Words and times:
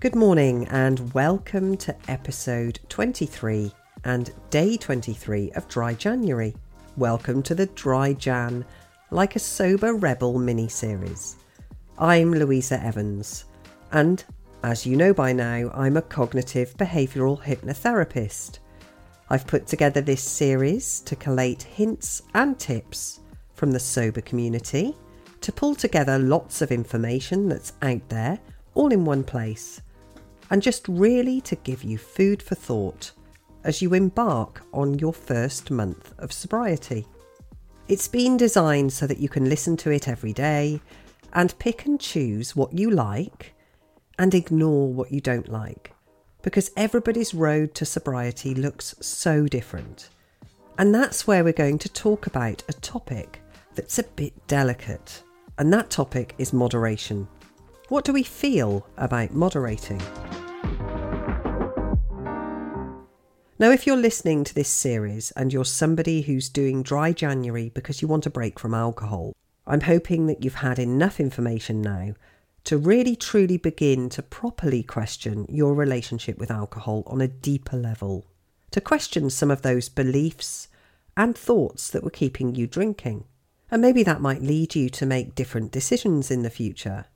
Good 0.00 0.14
morning 0.14 0.68
and 0.68 1.12
welcome 1.12 1.76
to 1.78 1.96
episode 2.08 2.78
23 2.88 3.72
and 4.04 4.30
day 4.48 4.76
23 4.76 5.50
of 5.56 5.66
Dry 5.66 5.92
January. 5.94 6.54
Welcome 6.96 7.42
to 7.42 7.54
the 7.56 7.66
Dry 7.66 8.12
Jan, 8.12 8.64
like 9.10 9.34
a 9.34 9.40
sober 9.40 9.94
rebel 9.94 10.38
mini 10.38 10.68
series. 10.68 11.38
I'm 11.98 12.32
Louisa 12.32 12.80
Evans, 12.80 13.46
and 13.90 14.24
as 14.62 14.86
you 14.86 14.94
know 14.94 15.12
by 15.12 15.32
now, 15.32 15.68
I'm 15.74 15.96
a 15.96 16.02
cognitive 16.02 16.76
behavioural 16.76 17.42
hypnotherapist. 17.42 18.60
I've 19.30 19.48
put 19.48 19.66
together 19.66 20.00
this 20.00 20.22
series 20.22 21.00
to 21.00 21.16
collate 21.16 21.64
hints 21.64 22.22
and 22.34 22.56
tips 22.56 23.18
from 23.54 23.72
the 23.72 23.80
sober 23.80 24.20
community 24.20 24.94
to 25.40 25.50
pull 25.50 25.74
together 25.74 26.20
lots 26.20 26.62
of 26.62 26.70
information 26.70 27.48
that's 27.48 27.72
out 27.82 28.08
there 28.08 28.38
all 28.74 28.92
in 28.92 29.04
one 29.04 29.24
place 29.24 29.80
and 30.50 30.62
just 30.62 30.86
really 30.88 31.40
to 31.42 31.56
give 31.56 31.82
you 31.84 31.98
food 31.98 32.42
for 32.42 32.54
thought 32.54 33.12
as 33.64 33.82
you 33.82 33.94
embark 33.94 34.62
on 34.72 34.98
your 34.98 35.12
first 35.12 35.70
month 35.70 36.14
of 36.18 36.32
sobriety. 36.32 37.06
It's 37.88 38.08
been 38.08 38.36
designed 38.36 38.92
so 38.92 39.06
that 39.06 39.18
you 39.18 39.28
can 39.28 39.48
listen 39.48 39.76
to 39.78 39.90
it 39.90 40.08
every 40.08 40.32
day 40.32 40.80
and 41.32 41.58
pick 41.58 41.86
and 41.86 42.00
choose 42.00 42.56
what 42.56 42.72
you 42.72 42.90
like 42.90 43.54
and 44.18 44.34
ignore 44.34 44.92
what 44.92 45.12
you 45.12 45.20
don't 45.20 45.48
like 45.48 45.92
because 46.42 46.70
everybody's 46.76 47.34
road 47.34 47.74
to 47.74 47.84
sobriety 47.84 48.54
looks 48.54 48.94
so 49.00 49.46
different. 49.46 50.08
And 50.78 50.94
that's 50.94 51.26
where 51.26 51.42
we're 51.42 51.52
going 51.52 51.78
to 51.80 51.88
talk 51.88 52.26
about 52.26 52.62
a 52.68 52.72
topic 52.74 53.42
that's 53.74 53.98
a 53.98 54.04
bit 54.04 54.32
delicate, 54.46 55.22
and 55.58 55.72
that 55.72 55.90
topic 55.90 56.34
is 56.38 56.52
moderation. 56.52 57.28
What 57.88 58.04
do 58.04 58.12
we 58.12 58.22
feel 58.22 58.86
about 58.96 59.32
moderating? 59.32 60.00
Now, 63.60 63.72
if 63.72 63.88
you're 63.88 63.96
listening 63.96 64.44
to 64.44 64.54
this 64.54 64.68
series 64.68 65.32
and 65.32 65.52
you're 65.52 65.64
somebody 65.64 66.22
who's 66.22 66.48
doing 66.48 66.84
dry 66.84 67.12
January 67.12 67.70
because 67.74 68.00
you 68.00 68.06
want 68.06 68.24
a 68.24 68.30
break 68.30 68.56
from 68.56 68.72
alcohol, 68.72 69.34
I'm 69.66 69.80
hoping 69.80 70.28
that 70.28 70.44
you've 70.44 70.54
had 70.54 70.78
enough 70.78 71.18
information 71.18 71.82
now 71.82 72.14
to 72.62 72.78
really 72.78 73.16
truly 73.16 73.56
begin 73.56 74.10
to 74.10 74.22
properly 74.22 74.84
question 74.84 75.44
your 75.48 75.74
relationship 75.74 76.38
with 76.38 76.52
alcohol 76.52 77.02
on 77.08 77.20
a 77.20 77.26
deeper 77.26 77.76
level, 77.76 78.26
to 78.70 78.80
question 78.80 79.28
some 79.28 79.50
of 79.50 79.62
those 79.62 79.88
beliefs 79.88 80.68
and 81.16 81.36
thoughts 81.36 81.90
that 81.90 82.04
were 82.04 82.10
keeping 82.10 82.54
you 82.54 82.68
drinking. 82.68 83.24
And 83.72 83.82
maybe 83.82 84.04
that 84.04 84.20
might 84.20 84.40
lead 84.40 84.76
you 84.76 84.88
to 84.90 85.04
make 85.04 85.34
different 85.34 85.72
decisions 85.72 86.30
in 86.30 86.42
the 86.42 86.50
future. 86.50 87.06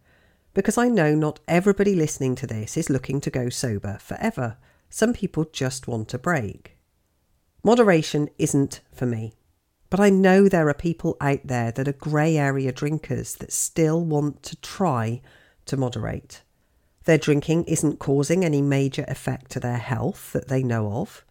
Because 0.55 0.77
I 0.77 0.89
know 0.89 1.15
not 1.15 1.39
everybody 1.47 1.95
listening 1.95 2.35
to 2.35 2.48
this 2.48 2.77
is 2.77 2.91
looking 2.91 3.20
to 3.20 3.31
go 3.31 3.48
sober 3.48 3.98
forever. 4.01 4.57
Some 4.95 5.15
people 5.15 5.47
just 5.51 5.89
want 5.89 6.12
a 6.12 6.19
break. 6.19 6.77
Moderation 7.65 8.29
isn't 8.37 8.83
for 8.93 9.07
me. 9.07 9.33
But 9.89 10.01
I 10.01 10.11
know 10.11 10.51
there 10.51 10.69
are 10.69 10.75
people 10.75 11.17
out 11.19 11.41
there 11.47 11.73
that 11.73 11.89
are 11.89 11.95
grey 11.95 12.37
area 12.37 12.73
drinkers 12.73 13.37
that 13.37 13.55
still 13.55 14.05
want 14.05 14.43
to 14.43 14.57
try 14.57 15.23
to 15.65 15.79
moderate. 15.79 16.43
Their 17.05 17.17
drinking 17.17 17.65
isn't 17.65 18.01
causing 18.01 18.45
any 18.45 18.61
major 18.61 19.07
effect 19.09 19.51
to 19.53 19.61
their 19.61 19.79
health 19.79 20.31
that 20.35 20.48
they 20.48 20.63
know 20.63 20.93
of, 20.93 21.25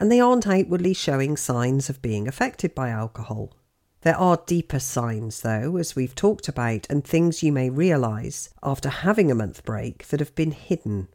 and 0.00 0.10
they 0.10 0.18
aren't 0.18 0.48
outwardly 0.48 0.92
showing 0.92 1.36
signs 1.36 1.88
of 1.88 2.02
being 2.02 2.26
affected 2.26 2.74
by 2.74 2.88
alcohol. 2.88 3.52
There 4.00 4.18
are 4.18 4.42
deeper 4.44 4.80
signs, 4.80 5.42
though, 5.42 5.76
as 5.76 5.94
we've 5.94 6.16
talked 6.16 6.48
about, 6.48 6.88
and 6.90 7.04
things 7.04 7.44
you 7.44 7.52
may 7.52 7.70
realise 7.70 8.50
after 8.60 8.88
having 8.88 9.30
a 9.30 9.36
month 9.36 9.64
break 9.64 10.08
that 10.08 10.18
have 10.18 10.34
been 10.34 10.50
hidden 10.50 11.06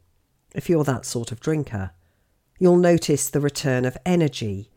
if 0.54 0.68
you're 0.68 0.84
that 0.84 1.04
sort 1.04 1.32
of 1.32 1.40
drinker. 1.40 1.90
You'll 2.58 2.76
notice 2.76 3.28
the 3.28 3.40
return 3.40 3.84
of 3.84 3.96
energy, 4.04 4.70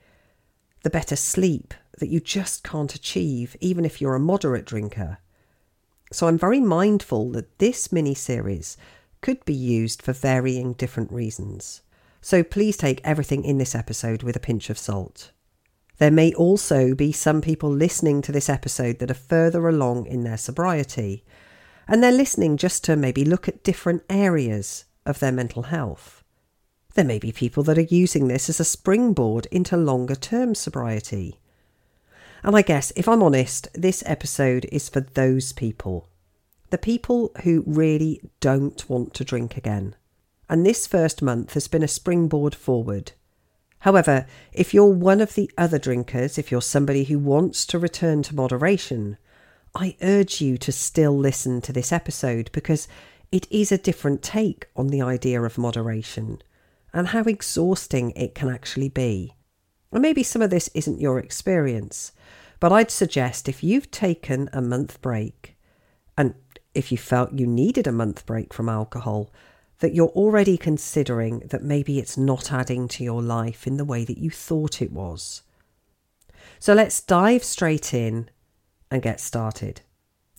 the 0.83 0.89
better 0.89 1.15
sleep 1.15 1.73
that 1.99 2.09
you 2.09 2.19
just 2.19 2.63
can't 2.63 2.95
achieve, 2.95 3.55
even 3.59 3.85
if 3.85 4.01
you're 4.01 4.15
a 4.15 4.19
moderate 4.19 4.65
drinker. 4.65 5.19
So 6.11 6.27
I'm 6.27 6.37
very 6.37 6.59
mindful 6.59 7.31
that 7.31 7.59
this 7.59 7.91
mini 7.91 8.13
series 8.13 8.77
could 9.21 9.43
be 9.45 9.53
used 9.53 10.01
for 10.01 10.13
varying 10.13 10.73
different 10.73 11.11
reasons. 11.11 11.81
So 12.21 12.43
please 12.43 12.77
take 12.77 13.01
everything 13.03 13.43
in 13.43 13.57
this 13.57 13.75
episode 13.75 14.23
with 14.23 14.35
a 14.35 14.39
pinch 14.39 14.69
of 14.69 14.77
salt. 14.77 15.31
There 15.97 16.11
may 16.11 16.33
also 16.33 16.95
be 16.95 17.11
some 17.11 17.41
people 17.41 17.69
listening 17.69 18.21
to 18.23 18.31
this 18.31 18.49
episode 18.49 18.99
that 18.99 19.11
are 19.11 19.15
further 19.15 19.67
along 19.67 20.05
in 20.05 20.23
their 20.23 20.37
sobriety, 20.37 21.23
and 21.87 22.01
they're 22.01 22.11
listening 22.11 22.57
just 22.57 22.83
to 22.85 22.95
maybe 22.95 23.25
look 23.25 23.47
at 23.47 23.63
different 23.63 24.03
areas 24.09 24.85
of 25.05 25.19
their 25.19 25.31
mental 25.31 25.63
health. 25.63 26.23
There 26.95 27.05
may 27.05 27.19
be 27.19 27.31
people 27.31 27.63
that 27.63 27.77
are 27.77 27.81
using 27.81 28.27
this 28.27 28.49
as 28.49 28.59
a 28.59 28.65
springboard 28.65 29.47
into 29.51 29.77
longer 29.77 30.15
term 30.15 30.55
sobriety. 30.55 31.39
And 32.43 32.55
I 32.55 32.61
guess, 32.61 32.91
if 32.95 33.07
I'm 33.07 33.23
honest, 33.23 33.67
this 33.73 34.03
episode 34.05 34.65
is 34.71 34.89
for 34.89 35.01
those 35.01 35.53
people. 35.53 36.09
The 36.69 36.77
people 36.77 37.31
who 37.43 37.63
really 37.65 38.21
don't 38.39 38.89
want 38.89 39.13
to 39.15 39.23
drink 39.23 39.57
again. 39.57 39.95
And 40.49 40.65
this 40.65 40.85
first 40.85 41.21
month 41.21 41.53
has 41.53 41.67
been 41.67 41.83
a 41.83 41.87
springboard 41.87 42.53
forward 42.53 43.13
However, 43.83 44.25
if 44.53 44.73
you're 44.73 44.85
one 44.85 45.19
of 45.19 45.35
the 45.35 45.51
other 45.57 45.77
drinkers, 45.77 46.37
if 46.37 46.49
you're 46.49 46.61
somebody 46.61 47.03
who 47.03 47.19
wants 47.19 47.65
to 47.65 47.77
return 47.77 48.23
to 48.23 48.33
moderation, 48.33 49.17
I 49.75 49.97
urge 50.01 50.39
you 50.39 50.57
to 50.59 50.71
still 50.71 51.17
listen 51.17 51.59
to 51.59 51.73
this 51.73 51.91
episode 51.91 52.49
because 52.53 52.87
it 53.33 53.47
is 53.49 53.71
a 53.71 53.79
different 53.79 54.21
take 54.21 54.67
on 54.75 54.89
the 54.89 55.01
idea 55.01 55.41
of 55.41 55.57
moderation 55.57 56.39
and 56.93 57.07
how 57.07 57.23
exhausting 57.23 58.11
it 58.11 58.35
can 58.35 58.47
actually 58.47 58.89
be. 58.89 59.33
And 59.91 60.03
maybe 60.03 60.21
some 60.21 60.43
of 60.43 60.51
this 60.51 60.69
isn't 60.75 61.01
your 61.01 61.17
experience, 61.17 62.11
but 62.59 62.71
I'd 62.71 62.91
suggest 62.91 63.49
if 63.49 63.63
you've 63.63 63.89
taken 63.89 64.51
a 64.53 64.61
month 64.61 65.01
break 65.01 65.57
and 66.15 66.35
if 66.75 66.91
you 66.91 66.97
felt 66.99 67.33
you 67.33 67.47
needed 67.47 67.87
a 67.87 67.91
month 67.91 68.23
break 68.27 68.53
from 68.53 68.69
alcohol, 68.69 69.31
that 69.79 69.95
you're 69.95 70.09
already 70.09 70.55
considering 70.55 71.39
that 71.49 71.63
maybe 71.63 71.97
it's 71.97 72.15
not 72.15 72.51
adding 72.51 72.87
to 72.89 73.03
your 73.03 73.23
life 73.23 73.65
in 73.65 73.77
the 73.77 73.85
way 73.85 74.05
that 74.05 74.19
you 74.19 74.29
thought 74.29 74.79
it 74.79 74.91
was. 74.91 75.41
So 76.59 76.75
let's 76.75 77.01
dive 77.01 77.43
straight 77.43 77.95
in 77.95 78.29
and 78.91 79.01
get 79.01 79.19
started. 79.19 79.81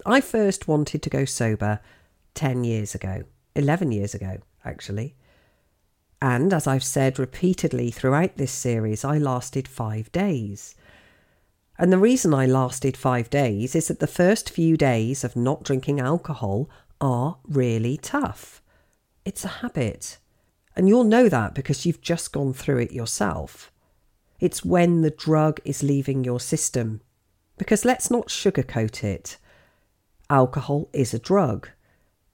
I 0.06 0.20
first 0.20 0.68
wanted 0.68 1.02
to 1.02 1.10
go 1.10 1.24
sober 1.24 1.80
10 2.34 2.64
years 2.64 2.94
ago, 2.94 3.22
11 3.56 3.92
years 3.92 4.14
ago, 4.14 4.38
actually. 4.64 5.14
And 6.20 6.52
as 6.52 6.66
I've 6.66 6.84
said 6.84 7.18
repeatedly 7.18 7.90
throughout 7.90 8.36
this 8.36 8.52
series, 8.52 9.04
I 9.04 9.18
lasted 9.18 9.68
five 9.68 10.10
days. 10.12 10.74
And 11.78 11.92
the 11.92 11.98
reason 11.98 12.32
I 12.32 12.46
lasted 12.46 12.96
five 12.96 13.30
days 13.30 13.74
is 13.74 13.88
that 13.88 13.98
the 13.98 14.06
first 14.06 14.48
few 14.50 14.76
days 14.76 15.24
of 15.24 15.36
not 15.36 15.64
drinking 15.64 16.00
alcohol 16.00 16.70
are 17.00 17.38
really 17.44 17.96
tough. 17.96 18.62
It's 19.24 19.44
a 19.44 19.48
habit. 19.60 20.18
And 20.76 20.88
you'll 20.88 21.04
know 21.04 21.28
that 21.28 21.54
because 21.54 21.84
you've 21.84 22.00
just 22.00 22.32
gone 22.32 22.52
through 22.52 22.78
it 22.78 22.92
yourself. 22.92 23.70
It's 24.40 24.64
when 24.64 25.02
the 25.02 25.10
drug 25.10 25.60
is 25.64 25.82
leaving 25.82 26.24
your 26.24 26.40
system. 26.40 27.00
Because 27.58 27.84
let's 27.84 28.10
not 28.10 28.28
sugarcoat 28.28 29.04
it. 29.04 29.36
Alcohol 30.30 30.88
is 30.92 31.14
a 31.14 31.18
drug. 31.18 31.68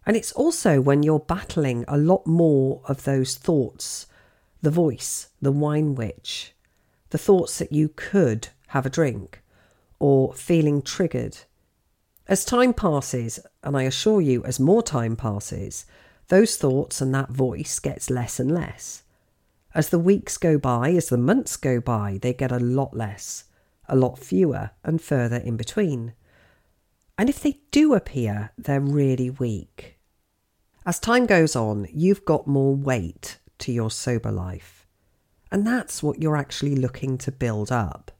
And 0.06 0.16
it's 0.16 0.32
also 0.32 0.80
when 0.80 1.02
you're 1.02 1.20
battling 1.20 1.84
a 1.86 1.98
lot 1.98 2.26
more 2.26 2.80
of 2.86 3.04
those 3.04 3.36
thoughts 3.36 4.06
the 4.62 4.70
voice, 4.70 5.28
the 5.40 5.52
wine 5.52 5.94
witch, 5.94 6.52
the 7.10 7.18
thoughts 7.18 7.58
that 7.58 7.72
you 7.72 7.88
could 7.88 8.48
have 8.68 8.84
a 8.84 8.90
drink, 8.90 9.42
or 9.98 10.34
feeling 10.34 10.82
triggered. 10.82 11.38
As 12.28 12.44
time 12.44 12.74
passes, 12.74 13.40
and 13.62 13.76
I 13.76 13.82
assure 13.82 14.20
you, 14.20 14.44
as 14.44 14.60
more 14.60 14.82
time 14.82 15.16
passes, 15.16 15.86
those 16.28 16.56
thoughts 16.56 17.00
and 17.00 17.14
that 17.14 17.30
voice 17.30 17.78
gets 17.78 18.10
less 18.10 18.38
and 18.38 18.52
less. 18.52 19.02
As 19.74 19.88
the 19.88 19.98
weeks 19.98 20.36
go 20.36 20.58
by, 20.58 20.90
as 20.90 21.08
the 21.08 21.16
months 21.16 21.56
go 21.56 21.80
by, 21.80 22.18
they 22.20 22.32
get 22.32 22.52
a 22.52 22.58
lot 22.58 22.96
less, 22.96 23.44
a 23.88 23.96
lot 23.96 24.18
fewer, 24.18 24.70
and 24.84 25.00
further 25.00 25.36
in 25.36 25.56
between. 25.56 26.12
And 27.18 27.28
if 27.28 27.40
they 27.40 27.60
do 27.70 27.94
appear, 27.94 28.52
they're 28.56 28.80
really 28.80 29.30
weak. 29.30 29.98
As 30.86 30.98
time 30.98 31.26
goes 31.26 31.54
on, 31.54 31.86
you've 31.92 32.24
got 32.24 32.46
more 32.46 32.74
weight 32.74 33.38
to 33.58 33.72
your 33.72 33.90
sober 33.90 34.32
life. 34.32 34.86
And 35.52 35.66
that's 35.66 36.02
what 36.02 36.20
you're 36.20 36.36
actually 36.36 36.76
looking 36.76 37.18
to 37.18 37.32
build 37.32 37.70
up. 37.70 38.10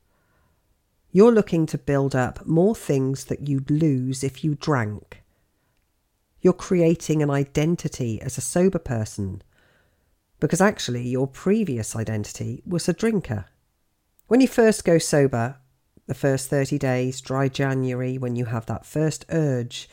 You're 1.13 1.33
looking 1.33 1.67
to 1.67 1.79
build 1.79 2.15
up 2.15 2.47
more 2.47 2.75
things 2.75 3.25
that 3.27 3.49
you'd 3.49 3.71
lose 3.71 4.23
if 4.23 4.45
you 4.45 4.55
drank 4.55 5.21
you're 6.41 6.53
creating 6.53 7.23
an 7.23 7.31
identity 7.31 8.21
as 8.21 8.39
a 8.39 8.43
sober 8.43 8.79
person 8.79 9.43
because 10.39 10.61
actually 10.61 11.07
your 11.07 11.27
previous 11.27 11.95
identity 11.95 12.63
was 12.67 12.89
a 12.89 12.95
drinker. 12.95 13.45
When 14.27 14.41
you 14.41 14.49
first 14.49 14.85
go 14.87 14.97
sober, 14.97 15.57
the 16.07 16.15
first 16.15 16.49
30 16.49 16.79
days, 16.79 17.21
dry 17.21 17.49
January, 17.49 18.17
when 18.17 18.37
you 18.37 18.47
have 18.47 18.65
that 18.67 18.87
first 18.87 19.27
urge 19.29 19.89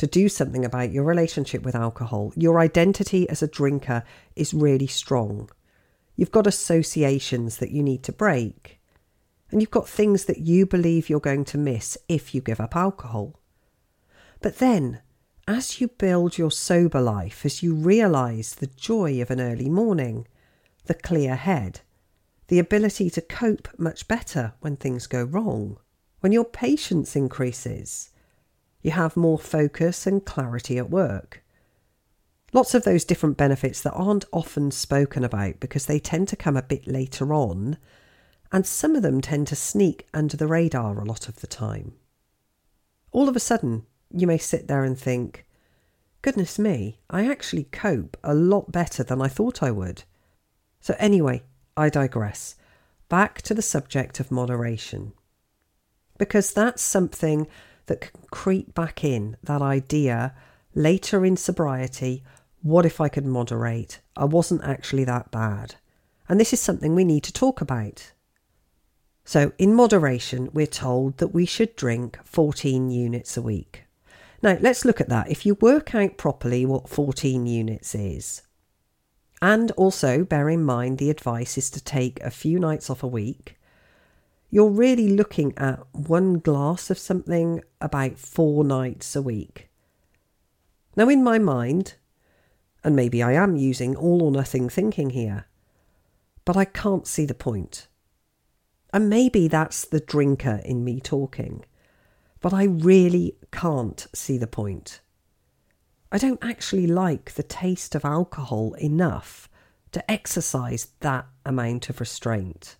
to 0.00 0.06
do 0.06 0.30
something 0.30 0.64
about 0.64 0.92
your 0.92 1.04
relationship 1.04 1.62
with 1.62 1.74
alcohol. 1.74 2.32
Your 2.34 2.58
identity 2.58 3.28
as 3.28 3.42
a 3.42 3.46
drinker 3.46 4.02
is 4.34 4.54
really 4.54 4.86
strong. 4.86 5.50
You've 6.16 6.30
got 6.30 6.46
associations 6.46 7.58
that 7.58 7.70
you 7.70 7.82
need 7.82 8.02
to 8.04 8.12
break. 8.12 8.80
And 9.50 9.60
you've 9.60 9.70
got 9.70 9.86
things 9.86 10.24
that 10.24 10.38
you 10.38 10.64
believe 10.64 11.10
you're 11.10 11.20
going 11.20 11.44
to 11.44 11.58
miss 11.58 11.98
if 12.08 12.34
you 12.34 12.40
give 12.40 12.60
up 12.60 12.74
alcohol. 12.74 13.38
But 14.40 14.56
then, 14.56 15.02
as 15.46 15.82
you 15.82 15.88
build 15.88 16.38
your 16.38 16.50
sober 16.50 17.02
life, 17.02 17.44
as 17.44 17.62
you 17.62 17.74
realise 17.74 18.54
the 18.54 18.68
joy 18.68 19.20
of 19.20 19.30
an 19.30 19.38
early 19.38 19.68
morning, 19.68 20.26
the 20.86 20.94
clear 20.94 21.36
head, 21.36 21.80
the 22.48 22.58
ability 22.58 23.10
to 23.10 23.20
cope 23.20 23.68
much 23.76 24.08
better 24.08 24.54
when 24.60 24.76
things 24.76 25.06
go 25.06 25.24
wrong, 25.24 25.76
when 26.20 26.32
your 26.32 26.46
patience 26.46 27.14
increases, 27.16 28.10
you 28.82 28.92
have 28.92 29.16
more 29.16 29.38
focus 29.38 30.06
and 30.06 30.24
clarity 30.24 30.78
at 30.78 30.90
work. 30.90 31.42
Lots 32.52 32.74
of 32.74 32.84
those 32.84 33.04
different 33.04 33.36
benefits 33.36 33.80
that 33.82 33.92
aren't 33.92 34.24
often 34.32 34.70
spoken 34.70 35.22
about 35.22 35.60
because 35.60 35.86
they 35.86 36.00
tend 36.00 36.28
to 36.28 36.36
come 36.36 36.56
a 36.56 36.62
bit 36.62 36.86
later 36.86 37.32
on, 37.32 37.76
and 38.50 38.66
some 38.66 38.96
of 38.96 39.02
them 39.02 39.20
tend 39.20 39.46
to 39.48 39.56
sneak 39.56 40.08
under 40.12 40.36
the 40.36 40.48
radar 40.48 40.98
a 40.98 41.04
lot 41.04 41.28
of 41.28 41.36
the 41.36 41.46
time. 41.46 41.92
All 43.12 43.28
of 43.28 43.36
a 43.36 43.40
sudden, 43.40 43.86
you 44.12 44.26
may 44.26 44.38
sit 44.38 44.66
there 44.66 44.82
and 44.82 44.98
think, 44.98 45.46
goodness 46.22 46.58
me, 46.58 46.98
I 47.08 47.30
actually 47.30 47.64
cope 47.64 48.16
a 48.24 48.34
lot 48.34 48.72
better 48.72 49.04
than 49.04 49.22
I 49.22 49.28
thought 49.28 49.62
I 49.62 49.70
would. 49.70 50.02
So, 50.80 50.96
anyway, 50.98 51.42
I 51.76 51.88
digress. 51.88 52.56
Back 53.08 53.42
to 53.42 53.54
the 53.54 53.62
subject 53.62 54.18
of 54.18 54.30
moderation. 54.30 55.12
Because 56.18 56.52
that's 56.52 56.82
something 56.82 57.46
that 57.90 58.00
can 58.00 58.22
creep 58.30 58.72
back 58.72 59.02
in, 59.02 59.36
that 59.42 59.60
idea 59.60 60.32
later 60.74 61.26
in 61.26 61.36
sobriety 61.36 62.22
what 62.62 62.84
if 62.84 63.00
I 63.00 63.08
could 63.08 63.24
moderate? 63.24 64.00
I 64.16 64.26
wasn't 64.26 64.64
actually 64.64 65.04
that 65.04 65.30
bad. 65.30 65.76
And 66.28 66.38
this 66.38 66.52
is 66.52 66.60
something 66.60 66.94
we 66.94 67.04
need 67.04 67.24
to 67.24 67.32
talk 67.32 67.60
about. 67.60 68.12
So, 69.24 69.52
in 69.58 69.74
moderation, 69.74 70.50
we're 70.52 70.66
told 70.66 71.18
that 71.18 71.28
we 71.28 71.46
should 71.46 71.74
drink 71.74 72.18
14 72.24 72.90
units 72.90 73.36
a 73.36 73.42
week. 73.42 73.84
Now, 74.42 74.58
let's 74.60 74.84
look 74.84 75.00
at 75.00 75.08
that. 75.08 75.30
If 75.30 75.46
you 75.46 75.54
work 75.54 75.94
out 75.94 76.16
properly 76.16 76.66
what 76.66 76.88
14 76.88 77.46
units 77.46 77.94
is, 77.94 78.42
and 79.42 79.70
also 79.72 80.24
bear 80.24 80.48
in 80.50 80.62
mind 80.62 80.98
the 80.98 81.10
advice 81.10 81.56
is 81.56 81.70
to 81.70 81.82
take 81.82 82.20
a 82.20 82.30
few 82.30 82.58
nights 82.58 82.90
off 82.90 83.02
a 83.02 83.08
week, 83.08 83.58
you're 84.50 84.70
really 84.70 85.08
looking 85.08 85.56
at 85.56 85.80
one 85.92 86.34
glass 86.40 86.90
of 86.90 86.98
something 86.98 87.62
about 87.80 88.18
four 88.18 88.64
nights 88.64 89.14
a 89.14 89.22
week. 89.22 89.68
Now, 90.96 91.08
in 91.08 91.22
my 91.22 91.38
mind, 91.38 91.94
and 92.82 92.96
maybe 92.96 93.22
I 93.22 93.32
am 93.32 93.56
using 93.56 93.94
all 93.94 94.22
or 94.22 94.32
nothing 94.32 94.68
thinking 94.68 95.10
here, 95.10 95.46
but 96.44 96.56
I 96.56 96.64
can't 96.64 97.06
see 97.06 97.24
the 97.24 97.34
point. 97.34 97.86
And 98.92 99.08
maybe 99.08 99.46
that's 99.46 99.84
the 99.84 100.00
drinker 100.00 100.60
in 100.64 100.84
me 100.84 101.00
talking, 101.00 101.64
but 102.40 102.52
I 102.52 102.64
really 102.64 103.36
can't 103.52 104.04
see 104.12 104.36
the 104.36 104.48
point. 104.48 105.00
I 106.10 106.18
don't 106.18 106.42
actually 106.42 106.88
like 106.88 107.34
the 107.34 107.44
taste 107.44 107.94
of 107.94 108.04
alcohol 108.04 108.74
enough 108.74 109.48
to 109.92 110.10
exercise 110.10 110.88
that 111.00 111.26
amount 111.46 111.88
of 111.88 112.00
restraint. 112.00 112.76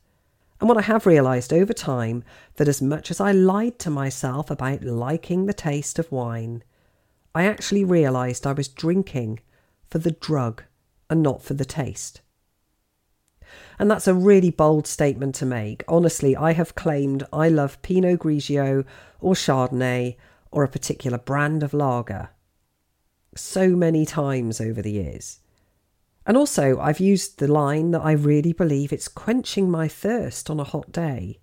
And 0.61 0.69
what 0.69 0.79
I 0.79 0.83
have 0.83 1.07
realised 1.07 1.53
over 1.53 1.73
time 1.73 2.23
that 2.57 2.69
as 2.69 2.83
much 2.83 3.11
as 3.11 3.21
I 3.21 3.33
lied 3.33 3.79
to 3.81 3.91
myself 3.91 4.51
about 4.51 4.85
liking 4.85 5.47
the 5.47 5.55
taste 5.55 5.99
of 5.99 6.13
wine, 6.13 6.63
I 7.35 7.45
actually 7.45 7.85
realised 7.85 8.47
I 8.47 8.53
was 8.53 8.69
drinking 8.69 9.41
for 9.89 9.99
the 9.99 10.11
drug 10.11 10.63
and 11.09 11.23
not 11.23 11.43
for 11.43 11.55
the 11.55 11.65
taste. 11.65 12.21
And 13.79 13.91
that's 13.91 14.07
a 14.07 14.15
really 14.15 14.51
bold 14.51 14.87
statement 14.87 15.35
to 15.37 15.47
make. 15.47 15.83
Honestly, 15.89 16.37
I 16.37 16.53
have 16.53 16.75
claimed 16.75 17.27
I 17.33 17.49
love 17.49 17.81
Pinot 17.83 18.21
Grigio 18.21 18.85
or 19.21 19.35
Chardonnay 19.35 20.17
or 20.51 20.63
a 20.63 20.69
particular 20.69 21.19
brand 21.19 21.63
of 21.63 21.73
lager 21.73 22.31
so 23.35 23.71
many 23.71 24.05
times 24.05 24.61
over 24.61 24.83
the 24.83 24.93
years. 24.93 25.40
And 26.27 26.37
also, 26.37 26.79
I've 26.79 27.01
used 27.01 27.39
the 27.39 27.49
line 27.49 27.93
that 27.93 28.03
I 28.03 28.13
really 28.13 28.53
believe 28.53 28.93
it's 28.93 29.09
quenching 29.09 29.71
my 29.71 29.89
thirst 29.89 30.51
on 30.51 30.61
a 30.61 30.65
hot 30.65 30.93
day. 30.93 31.41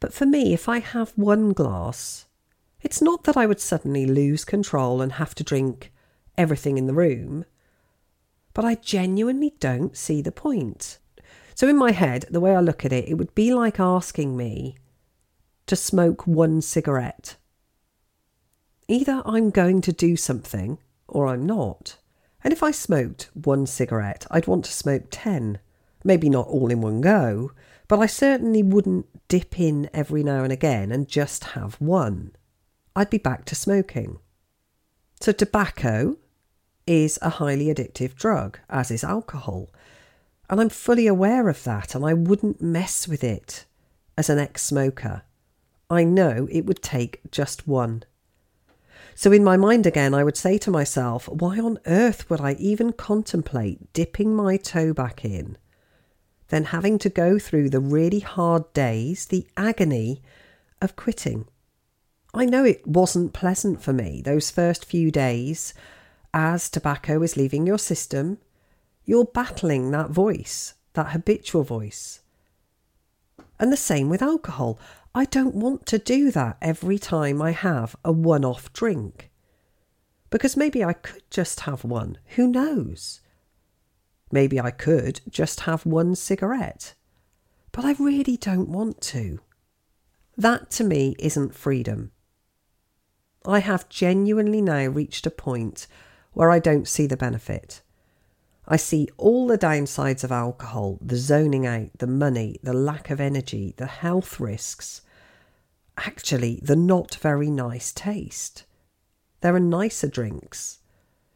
But 0.00 0.14
for 0.14 0.26
me, 0.26 0.52
if 0.52 0.68
I 0.68 0.78
have 0.78 1.12
one 1.16 1.52
glass, 1.52 2.26
it's 2.82 3.02
not 3.02 3.24
that 3.24 3.36
I 3.36 3.46
would 3.46 3.60
suddenly 3.60 4.06
lose 4.06 4.44
control 4.44 5.00
and 5.00 5.12
have 5.12 5.34
to 5.36 5.44
drink 5.44 5.92
everything 6.36 6.78
in 6.78 6.86
the 6.86 6.94
room, 6.94 7.44
but 8.52 8.64
I 8.64 8.76
genuinely 8.76 9.54
don't 9.58 9.96
see 9.96 10.20
the 10.20 10.32
point. 10.32 10.98
So, 11.54 11.68
in 11.68 11.76
my 11.76 11.92
head, 11.92 12.26
the 12.30 12.40
way 12.40 12.54
I 12.54 12.60
look 12.60 12.84
at 12.84 12.92
it, 12.92 13.08
it 13.08 13.14
would 13.14 13.34
be 13.34 13.54
like 13.54 13.80
asking 13.80 14.36
me 14.36 14.76
to 15.66 15.76
smoke 15.76 16.26
one 16.26 16.60
cigarette. 16.60 17.36
Either 18.88 19.22
I'm 19.24 19.50
going 19.50 19.80
to 19.82 19.92
do 19.92 20.16
something 20.16 20.78
or 21.08 21.26
I'm 21.26 21.46
not. 21.46 21.96
And 22.44 22.52
if 22.52 22.62
I 22.62 22.70
smoked 22.70 23.30
one 23.32 23.66
cigarette, 23.66 24.26
I'd 24.30 24.46
want 24.46 24.66
to 24.66 24.72
smoke 24.72 25.04
10. 25.10 25.58
Maybe 26.04 26.28
not 26.28 26.46
all 26.46 26.70
in 26.70 26.82
one 26.82 27.00
go, 27.00 27.52
but 27.88 27.98
I 27.98 28.06
certainly 28.06 28.62
wouldn't 28.62 29.06
dip 29.28 29.58
in 29.58 29.88
every 29.94 30.22
now 30.22 30.44
and 30.44 30.52
again 30.52 30.92
and 30.92 31.08
just 31.08 31.44
have 31.44 31.80
one. 31.80 32.32
I'd 32.94 33.10
be 33.10 33.18
back 33.18 33.46
to 33.46 33.54
smoking. 33.54 34.18
So, 35.20 35.32
tobacco 35.32 36.18
is 36.86 37.18
a 37.22 37.30
highly 37.30 37.66
addictive 37.66 38.14
drug, 38.14 38.58
as 38.68 38.90
is 38.90 39.02
alcohol. 39.02 39.70
And 40.50 40.60
I'm 40.60 40.68
fully 40.68 41.06
aware 41.06 41.48
of 41.48 41.64
that, 41.64 41.94
and 41.94 42.04
I 42.04 42.12
wouldn't 42.12 42.60
mess 42.60 43.08
with 43.08 43.24
it 43.24 43.64
as 44.18 44.28
an 44.28 44.38
ex 44.38 44.62
smoker. 44.62 45.22
I 45.88 46.04
know 46.04 46.46
it 46.50 46.66
would 46.66 46.82
take 46.82 47.20
just 47.30 47.66
one. 47.66 48.04
So, 49.16 49.30
in 49.30 49.44
my 49.44 49.56
mind 49.56 49.86
again, 49.86 50.12
I 50.12 50.24
would 50.24 50.36
say 50.36 50.58
to 50.58 50.70
myself, 50.70 51.28
why 51.28 51.58
on 51.60 51.78
earth 51.86 52.28
would 52.28 52.40
I 52.40 52.54
even 52.54 52.92
contemplate 52.92 53.92
dipping 53.92 54.34
my 54.34 54.56
toe 54.56 54.92
back 54.92 55.24
in? 55.24 55.56
Then 56.48 56.64
having 56.64 56.98
to 56.98 57.08
go 57.08 57.38
through 57.38 57.70
the 57.70 57.80
really 57.80 58.20
hard 58.20 58.72
days, 58.72 59.26
the 59.26 59.46
agony 59.56 60.20
of 60.82 60.96
quitting. 60.96 61.46
I 62.34 62.44
know 62.44 62.64
it 62.64 62.86
wasn't 62.86 63.32
pleasant 63.32 63.80
for 63.80 63.92
me 63.92 64.20
those 64.20 64.50
first 64.50 64.84
few 64.84 65.12
days 65.12 65.72
as 66.32 66.68
tobacco 66.68 67.22
is 67.22 67.36
leaving 67.36 67.64
your 67.64 67.78
system. 67.78 68.38
You're 69.04 69.24
battling 69.24 69.92
that 69.92 70.10
voice, 70.10 70.74
that 70.94 71.12
habitual 71.12 71.62
voice. 71.62 72.20
And 73.60 73.72
the 73.72 73.76
same 73.76 74.08
with 74.08 74.20
alcohol. 74.20 74.80
I 75.14 75.26
don't 75.26 75.54
want 75.54 75.86
to 75.86 75.98
do 75.98 76.32
that 76.32 76.56
every 76.60 76.98
time 76.98 77.40
I 77.40 77.52
have 77.52 77.94
a 78.04 78.10
one 78.10 78.44
off 78.44 78.72
drink. 78.72 79.30
Because 80.28 80.56
maybe 80.56 80.82
I 80.82 80.92
could 80.92 81.22
just 81.30 81.60
have 81.60 81.84
one. 81.84 82.18
Who 82.34 82.48
knows? 82.48 83.20
Maybe 84.32 84.58
I 84.58 84.72
could 84.72 85.20
just 85.30 85.60
have 85.60 85.86
one 85.86 86.16
cigarette. 86.16 86.94
But 87.70 87.84
I 87.84 87.92
really 87.92 88.36
don't 88.36 88.68
want 88.68 89.00
to. 89.02 89.38
That 90.36 90.70
to 90.72 90.84
me 90.84 91.14
isn't 91.20 91.54
freedom. 91.54 92.10
I 93.46 93.60
have 93.60 93.88
genuinely 93.88 94.60
now 94.60 94.86
reached 94.86 95.26
a 95.26 95.30
point 95.30 95.86
where 96.32 96.50
I 96.50 96.58
don't 96.58 96.88
see 96.88 97.06
the 97.06 97.16
benefit. 97.16 97.82
I 98.66 98.76
see 98.76 99.08
all 99.18 99.46
the 99.46 99.58
downsides 99.58 100.24
of 100.24 100.32
alcohol 100.32 100.98
the 101.00 101.16
zoning 101.16 101.66
out, 101.66 101.90
the 101.98 102.06
money, 102.06 102.58
the 102.62 102.72
lack 102.72 103.10
of 103.10 103.20
energy, 103.20 103.74
the 103.76 103.86
health 103.86 104.40
risks. 104.40 105.02
Actually, 105.96 106.60
the 106.62 106.76
not 106.76 107.14
very 107.16 107.50
nice 107.50 107.92
taste. 107.92 108.64
There 109.40 109.54
are 109.54 109.60
nicer 109.60 110.08
drinks. 110.08 110.78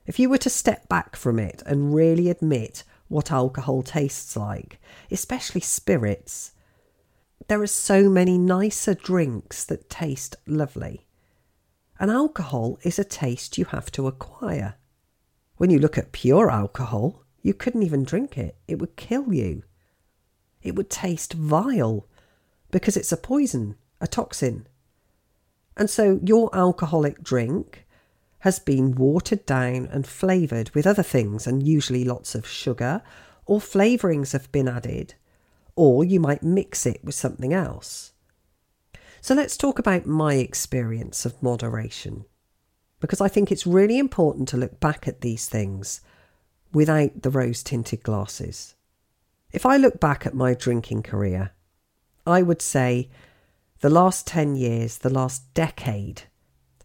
If 0.06 0.18
you 0.18 0.28
were 0.30 0.38
to 0.38 0.50
step 0.50 0.88
back 0.88 1.16
from 1.16 1.38
it 1.38 1.62
and 1.66 1.94
really 1.94 2.30
admit 2.30 2.82
what 3.08 3.30
alcohol 3.30 3.82
tastes 3.82 4.36
like, 4.36 4.80
especially 5.10 5.60
spirits, 5.60 6.52
there 7.48 7.62
are 7.62 7.66
so 7.66 8.08
many 8.08 8.36
nicer 8.36 8.94
drinks 8.94 9.64
that 9.64 9.88
taste 9.88 10.36
lovely. 10.46 11.06
And 12.00 12.10
alcohol 12.10 12.78
is 12.82 12.98
a 12.98 13.04
taste 13.04 13.58
you 13.58 13.64
have 13.66 13.90
to 13.92 14.06
acquire. 14.06 14.74
When 15.56 15.70
you 15.70 15.78
look 15.78 15.98
at 15.98 16.12
pure 16.12 16.50
alcohol, 16.50 17.24
you 17.42 17.54
couldn't 17.54 17.82
even 17.82 18.04
drink 18.04 18.36
it. 18.38 18.56
It 18.66 18.78
would 18.78 18.96
kill 18.96 19.32
you. 19.32 19.62
It 20.62 20.74
would 20.74 20.90
taste 20.90 21.32
vile 21.32 22.06
because 22.70 22.96
it's 22.96 23.12
a 23.12 23.16
poison, 23.16 23.76
a 24.00 24.06
toxin. 24.06 24.66
And 25.76 25.88
so 25.88 26.20
your 26.22 26.54
alcoholic 26.54 27.22
drink 27.22 27.86
has 28.40 28.58
been 28.58 28.94
watered 28.94 29.44
down 29.46 29.88
and 29.90 30.06
flavoured 30.06 30.70
with 30.70 30.86
other 30.86 31.02
things, 31.02 31.46
and 31.46 31.66
usually 31.66 32.04
lots 32.04 32.34
of 32.34 32.46
sugar, 32.46 33.02
or 33.46 33.60
flavourings 33.60 34.32
have 34.32 34.50
been 34.52 34.68
added, 34.68 35.14
or 35.74 36.04
you 36.04 36.20
might 36.20 36.42
mix 36.42 36.86
it 36.86 37.00
with 37.04 37.14
something 37.14 37.52
else. 37.52 38.12
So 39.20 39.34
let's 39.34 39.56
talk 39.56 39.78
about 39.78 40.06
my 40.06 40.34
experience 40.34 41.26
of 41.26 41.42
moderation. 41.42 42.24
because 43.00 43.20
I 43.20 43.28
think 43.28 43.50
it's 43.50 43.66
really 43.66 43.98
important 43.98 44.48
to 44.48 44.56
look 44.56 44.80
back 44.80 45.06
at 45.06 45.20
these 45.20 45.48
things 45.48 46.00
without 46.72 47.22
the 47.22 47.30
rose 47.30 47.62
tinted 47.62 48.02
glasses. 48.02 48.74
If 49.52 49.64
I 49.64 49.76
look 49.76 50.00
back 50.00 50.26
at 50.26 50.34
my 50.34 50.54
drinking 50.54 51.02
career, 51.02 51.52
I 52.26 52.42
would 52.42 52.60
say 52.60 53.08
the 53.80 53.90
last 53.90 54.26
10 54.26 54.56
years, 54.56 54.99
the 54.99 55.11
last 55.11 55.54
decade, 55.54 56.23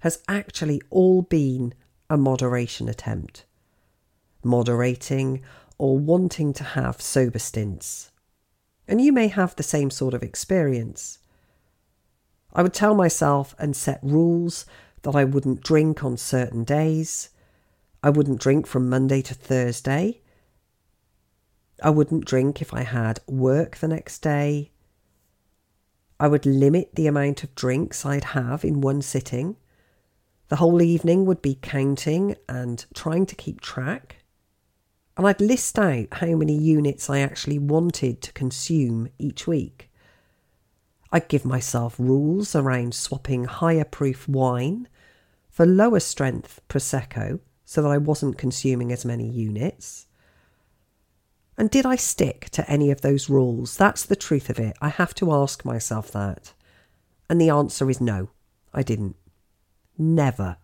has 0.01 0.21
actually 0.27 0.81
all 0.89 1.21
been 1.21 1.73
a 2.09 2.17
moderation 2.17 2.87
attempt. 2.87 3.45
Moderating 4.43 5.41
or 5.77 5.97
wanting 5.97 6.53
to 6.53 6.63
have 6.63 7.01
sober 7.01 7.39
stints. 7.39 8.11
And 8.87 9.01
you 9.01 9.11
may 9.11 9.27
have 9.27 9.55
the 9.55 9.63
same 9.63 9.89
sort 9.89 10.13
of 10.13 10.21
experience. 10.21 11.19
I 12.53 12.61
would 12.61 12.73
tell 12.73 12.93
myself 12.93 13.55
and 13.57 13.75
set 13.75 13.99
rules 14.03 14.65
that 15.01 15.15
I 15.15 15.23
wouldn't 15.23 15.63
drink 15.63 16.03
on 16.03 16.17
certain 16.17 16.63
days. 16.63 17.29
I 18.03 18.09
wouldn't 18.09 18.41
drink 18.41 18.67
from 18.67 18.89
Monday 18.89 19.21
to 19.23 19.33
Thursday. 19.33 20.21
I 21.81 21.89
wouldn't 21.89 22.25
drink 22.25 22.61
if 22.61 22.73
I 22.73 22.83
had 22.83 23.19
work 23.25 23.77
the 23.77 23.87
next 23.87 24.19
day. 24.19 24.72
I 26.19 26.27
would 26.27 26.45
limit 26.45 26.95
the 26.95 27.07
amount 27.07 27.43
of 27.43 27.55
drinks 27.55 28.05
I'd 28.05 28.23
have 28.25 28.63
in 28.63 28.81
one 28.81 29.01
sitting. 29.01 29.57
The 30.49 30.57
whole 30.57 30.81
evening 30.81 31.25
would 31.25 31.41
be 31.41 31.57
counting 31.61 32.35
and 32.47 32.85
trying 32.93 33.25
to 33.27 33.35
keep 33.35 33.61
track. 33.61 34.17
And 35.17 35.27
I'd 35.27 35.41
list 35.41 35.77
out 35.77 36.07
how 36.13 36.35
many 36.35 36.57
units 36.57 37.09
I 37.09 37.19
actually 37.19 37.59
wanted 37.59 38.21
to 38.21 38.33
consume 38.33 39.09
each 39.19 39.47
week. 39.47 39.89
I'd 41.11 41.27
give 41.27 41.45
myself 41.45 41.95
rules 41.99 42.55
around 42.55 42.95
swapping 42.95 43.45
higher 43.45 43.85
proof 43.85 44.27
wine 44.27 44.87
for 45.49 45.65
lower 45.65 45.99
strength 45.99 46.59
Prosecco 46.67 47.39
so 47.63 47.83
that 47.83 47.89
I 47.89 47.99
wasn't 47.99 48.39
consuming 48.39 48.91
as 48.91 49.05
many 49.05 49.29
units. 49.29 50.02
And 51.57 51.69
did 51.69 51.85
I 51.85 51.95
stick 51.95 52.49
to 52.51 52.69
any 52.69 52.89
of 52.89 53.01
those 53.01 53.29
rules? 53.29 53.77
That's 53.77 54.05
the 54.05 54.15
truth 54.15 54.49
of 54.49 54.59
it. 54.59 54.75
I 54.81 54.89
have 54.89 55.13
to 55.15 55.31
ask 55.31 55.63
myself 55.63 56.11
that. 56.11 56.53
And 57.29 57.39
the 57.39 57.49
answer 57.49 57.89
is 57.89 58.01
no, 58.01 58.29
I 58.73 58.83
didn't. 58.83 59.15
Never. 59.97 60.57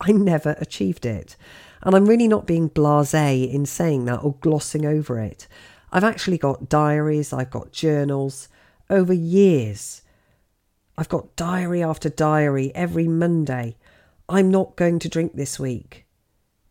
I 0.00 0.12
never 0.12 0.56
achieved 0.58 1.04
it. 1.04 1.36
And 1.82 1.94
I'm 1.94 2.06
really 2.06 2.28
not 2.28 2.46
being 2.46 2.68
blase 2.68 3.14
in 3.14 3.66
saying 3.66 4.06
that 4.06 4.22
or 4.22 4.34
glossing 4.40 4.86
over 4.86 5.18
it. 5.18 5.46
I've 5.92 6.04
actually 6.04 6.38
got 6.38 6.68
diaries, 6.68 7.32
I've 7.32 7.50
got 7.50 7.72
journals 7.72 8.48
over 8.88 9.12
years. 9.12 10.02
I've 10.96 11.08
got 11.08 11.36
diary 11.36 11.82
after 11.82 12.08
diary 12.08 12.72
every 12.74 13.08
Monday. 13.08 13.76
I'm 14.28 14.50
not 14.50 14.76
going 14.76 14.98
to 15.00 15.08
drink 15.08 15.34
this 15.34 15.58
week. 15.58 16.06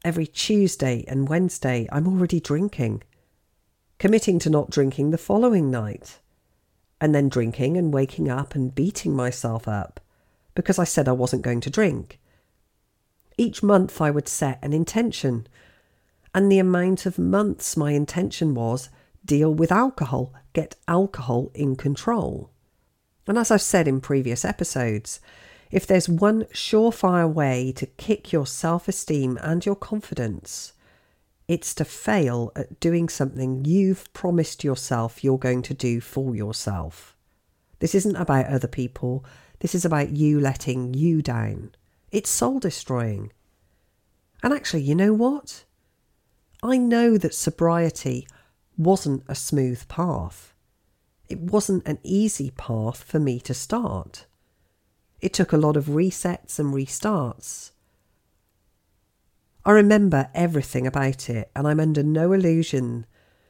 Every 0.04 0.26
Tuesday 0.26 1.06
and 1.08 1.30
Wednesday, 1.30 1.88
I'm 1.92 2.08
already 2.08 2.40
drinking. 2.40 3.04
Committing 4.02 4.40
to 4.40 4.50
not 4.50 4.72
drinking 4.72 5.12
the 5.12 5.18
following 5.20 5.70
night. 5.70 6.18
And 7.00 7.14
then 7.14 7.30
drinking 7.30 7.78
and 7.78 7.94
waking 7.94 8.32
up 8.32 8.56
and 8.56 8.74
beating 8.74 9.16
myself 9.16 9.68
up 9.68 10.00
because 10.56 10.80
I 10.80 10.86
said 10.86 11.08
I 11.08 11.12
wasn't 11.12 11.44
going 11.44 11.62
to 11.62 11.70
drink. 11.70 12.20
Each 13.38 13.62
month 13.62 14.02
I 14.02 14.10
would 14.10 14.28
set 14.28 14.58
an 14.64 14.74
intention, 14.74 15.46
and 16.34 16.52
the 16.52 16.58
amount 16.58 17.06
of 17.06 17.20
months 17.20 17.78
my 17.78 17.92
intention 17.92 18.56
was 18.56 18.90
deal 19.24 19.54
with 19.54 19.72
alcohol, 19.72 20.34
get 20.54 20.78
alcohol 20.88 21.52
in 21.54 21.76
control. 21.76 22.50
And 23.28 23.38
as 23.38 23.52
I've 23.52 23.62
said 23.62 23.88
in 23.88 24.02
previous 24.02 24.44
episodes, 24.44 25.20
if 25.70 25.86
there's 25.86 26.10
one 26.10 26.46
surefire 26.46 27.32
way 27.32 27.72
to 27.74 27.86
kick 27.86 28.34
your 28.34 28.48
self 28.48 28.88
esteem 28.88 29.38
and 29.44 29.64
your 29.64 29.76
confidence, 29.76 30.74
it's 31.52 31.74
to 31.76 31.84
fail 31.84 32.50
at 32.56 32.80
doing 32.80 33.10
something 33.10 33.66
you've 33.66 34.12
promised 34.14 34.64
yourself 34.64 35.22
you're 35.22 35.38
going 35.38 35.62
to 35.62 35.74
do 35.74 36.00
for 36.00 36.34
yourself. 36.34 37.14
This 37.80 37.94
isn't 37.94 38.16
about 38.16 38.46
other 38.46 38.70
people, 38.70 39.26
this 39.60 39.76
is 39.76 39.84
about 39.84 40.12
you 40.12 40.40
letting 40.40 40.94
you 40.94 41.22
down. 41.22 41.76
It's 42.10 42.30
soul 42.30 42.60
destroying. 42.60 43.34
And 44.42 44.54
actually, 44.54 44.84
you 44.84 44.96
know 44.96 45.14
what? 45.14 45.66
I 46.64 46.78
know 46.78 47.18
that 47.18 47.36
sobriety 47.36 48.30
wasn't 48.78 49.24
a 49.28 49.36
smooth 49.36 49.86
path. 49.90 50.54
It 51.28 51.40
wasn't 51.40 51.86
an 51.86 52.00
easy 52.02 52.52
path 52.52 53.04
for 53.04 53.20
me 53.20 53.42
to 53.42 53.54
start. 53.54 54.26
It 55.20 55.34
took 55.34 55.52
a 55.52 55.58
lot 55.58 55.76
of 55.76 55.88
resets 55.88 56.60
and 56.60 56.74
restarts. 56.74 57.72
I 59.64 59.72
remember 59.72 60.30
everything 60.34 60.88
about 60.88 61.30
it, 61.30 61.52
and 61.56 61.68
I'm 61.68 61.80
under 61.80 62.02
no 62.02 62.34
illusion 62.34 63.06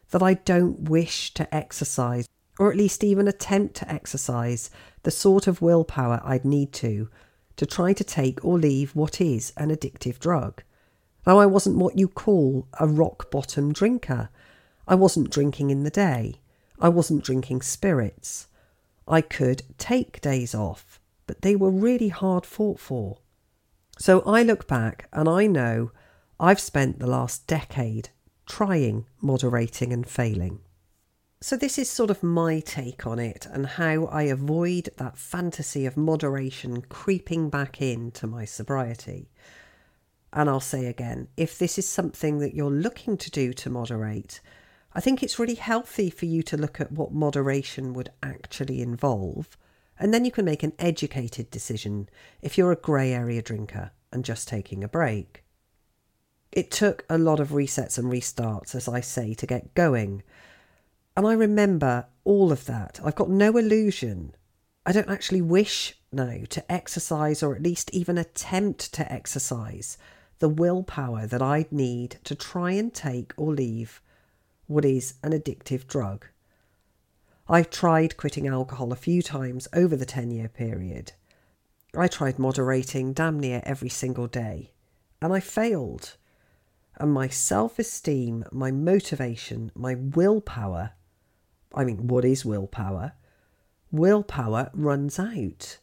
that 0.10 0.22
I 0.22 0.34
don't 0.34 0.89
wish 0.89 1.34
to 1.36 1.53
exercise, 1.56 2.27
or 2.60 2.70
at 2.70 2.77
least 2.77 3.03
even 3.03 3.30
attempt 3.30 3.75
to 3.75 3.91
exercise, 3.91 4.70
the 5.03 5.12
sort 5.12 5.48
of 5.48 5.62
willpower 5.62 6.22
I'd 6.24 6.44
need 6.44 6.74
to 6.74 7.10
to 7.56 7.65
try 7.65 7.94
to 7.94 8.03
take 8.03 8.44
or 8.44 8.58
leave 8.58 8.96
what 8.96 9.22
is 9.22 9.53
an 9.56 9.70
addictive 9.70 10.20
drug. 10.20 10.63
Now, 11.25 11.38
I 11.38 11.46
wasn't 11.46 11.77
what 11.77 11.98
you 11.98 12.08
call 12.08 12.68
a 12.80 12.88
rock 12.88 13.30
bottom 13.30 13.72
drinker. 13.72 14.30
I 14.88 14.96
wasn't 14.96 15.30
drinking 15.30 15.70
in 15.70 15.84
the 15.84 15.89
day. 15.89 16.41
I 16.80 16.89
wasn't 16.89 17.24
drinking 17.24 17.62
spirits. 17.62 18.48
I 19.08 19.22
could 19.22 19.63
take 19.77 20.22
days 20.22 20.56
off, 20.56 21.00
but 21.27 21.41
they 21.41 21.56
were 21.56 21.70
really 21.70 22.10
hard 22.10 22.46
fought 22.46 22.80
for. 22.80 23.20
So 24.00 24.22
I 24.22 24.41
look 24.41 24.68
back 24.68 25.08
and 25.13 25.30
I 25.30 25.46
know 25.46 25.91
I've 26.43 26.60
spent 26.60 26.98
the 26.98 27.05
last 27.05 27.45
decade 27.45 28.10
trying, 28.48 29.05
moderating, 29.21 29.93
and 29.93 30.07
failing. 30.07 30.62
So, 31.39 31.55
this 31.55 31.77
is 31.77 31.88
sort 31.88 32.10
of 32.10 32.24
my 32.24 32.62
take 32.62 33.05
on 33.05 33.19
it 33.19 33.45
and 33.45 33.67
how 33.67 34.05
I 34.05 34.24
avoid 34.24 34.89
that 34.98 35.19
fantasy 35.19 35.86
of 35.86 35.95
moderation 35.95 36.81
creeping 36.81 37.51
back 37.51 37.79
into 37.79 38.25
my 38.25 38.45
sobriety. 38.45 39.29
And 40.33 40.50
I'll 40.50 40.60
say 40.60 40.88
again 40.88 41.27
if 41.38 41.60
this 41.60 41.77
is 41.77 41.88
something 41.88 42.39
that 42.39 42.55
you're 42.55 42.71
looking 42.71 43.17
to 43.17 43.29
do 43.29 43.53
to 43.53 43.69
moderate, 43.69 44.41
I 44.95 45.00
think 45.00 45.21
it's 45.21 45.38
really 45.38 45.53
healthy 45.53 46.10
for 46.10 46.25
you 46.25 46.41
to 46.41 46.57
look 46.57 46.81
at 46.81 46.91
what 46.91 47.13
moderation 47.13 47.93
would 47.93 48.10
actually 48.24 48.81
involve. 48.81 49.60
And 50.00 50.12
then 50.12 50.25
you 50.25 50.31
can 50.31 50.45
make 50.45 50.63
an 50.63 50.74
educated 50.79 51.51
decision 51.51 52.10
if 52.41 52.57
you're 52.57 52.71
a 52.71 52.75
grey 52.75 53.13
area 53.13 53.43
drinker 53.43 53.91
and 54.12 54.25
just 54.25 54.48
taking 54.48 54.83
a 54.83 54.88
break. 54.88 55.40
It 56.51 56.70
took 56.70 57.05
a 57.10 57.17
lot 57.17 57.39
of 57.39 57.50
resets 57.50 57.98
and 57.98 58.12
restarts, 58.12 58.75
as 58.75 58.88
I 58.88 59.00
say, 59.00 59.34
to 59.36 59.48
get 59.48 59.74
going. 59.74 60.24
And 61.15 61.25
I 61.25 61.34
remember 61.34 62.08
all 62.24 62.51
of 62.51 62.65
that. 62.65 63.00
I've 63.03 63.15
got 63.15 63.29
no 63.29 63.58
illusion. 63.58 64.36
I 64.86 64.91
don't 64.91 65.10
actually 65.10 65.41
wish 65.41 65.98
now 66.12 66.39
to 66.50 66.72
exercise 66.72 67.41
or 67.41 67.55
at 67.55 67.63
least 67.63 67.89
even 67.93 68.17
attempt 68.17 68.93
to 68.93 69.12
exercise 69.12 69.98
the 70.39 70.50
willpower 70.50 71.27
that 71.27 71.41
I'd 71.41 71.72
need 71.72 72.17
to 72.24 72.36
try 72.36 72.72
and 72.72 72.93
take 72.93 73.31
or 73.38 73.53
leave 73.53 74.01
what 74.67 74.84
is 74.84 75.13
an 75.24 75.31
addictive 75.31 75.86
drug. 75.86 76.25
I've 77.48 77.70
tried 77.70 78.17
quitting 78.17 78.48
alcohol 78.48 78.91
a 78.91 78.96
few 78.96 79.22
times 79.22 79.67
over 79.74 79.96
the 79.96 80.05
10 80.05 80.31
year 80.31 80.48
period. 80.48 81.13
I 81.96 82.08
tried 82.08 82.39
moderating 82.39 83.13
damn 83.13 83.39
near 83.39 83.62
every 83.65 83.89
single 83.89 84.27
day, 84.27 84.72
and 85.22 85.34
I 85.34 85.41
failed. 85.41 86.15
And 87.01 87.12
my 87.12 87.27
self 87.27 87.79
esteem, 87.79 88.46
my 88.51 88.72
motivation, 88.72 89.72
my 89.75 89.96
willpower 89.96 90.91
I 91.74 91.84
mean, 91.84 92.08
what 92.08 92.25
is 92.25 92.46
willpower? 92.46 93.13
Willpower 93.91 94.70
runs 94.74 95.20
out. 95.20 95.77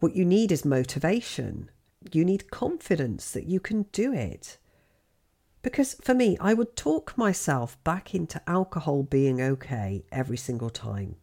What 0.00 0.16
you 0.16 0.24
need 0.24 0.52
is 0.52 0.64
motivation. 0.64 1.70
You 2.12 2.24
need 2.24 2.50
confidence 2.50 3.30
that 3.32 3.46
you 3.46 3.60
can 3.60 3.82
do 3.92 4.12
it. 4.12 4.58
Because 5.60 5.94
for 5.94 6.14
me, 6.14 6.38
I 6.40 6.54
would 6.54 6.76
talk 6.76 7.18
myself 7.18 7.82
back 7.84 8.14
into 8.14 8.40
alcohol 8.48 9.02
being 9.02 9.42
okay 9.42 10.04
every 10.12 10.36
single 10.36 10.70
time. 10.70 11.16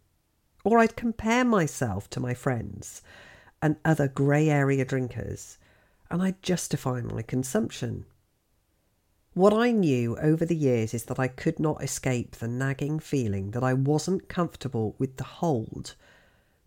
Or 0.63 0.79
I'd 0.79 0.95
compare 0.95 1.45
myself 1.45 2.09
to 2.11 2.19
my 2.19 2.33
friends 2.33 3.01
and 3.61 3.77
other 3.85 4.07
grey 4.07 4.49
area 4.49 4.83
drinkers, 4.83 5.57
and 6.11 6.21
I'd 6.21 6.41
justify 6.43 7.01
my 7.01 7.21
consumption. 7.21 8.05
What 9.35 9.51
I 9.51 9.71
knew 9.71 10.17
over 10.19 10.45
the 10.45 10.55
years 10.55 10.93
is 10.93 11.03
that 11.05 11.19
I 11.19 11.27
could 11.27 11.59
not 11.59 11.83
escape 11.83 12.37
the 12.37 12.47
nagging 12.47 12.99
feeling 12.99 13.51
that 13.51 13.65
I 13.65 13.73
wasn't 13.73 14.29
comfortable 14.29 14.95
with 14.97 15.17
the 15.17 15.25
hold 15.25 15.95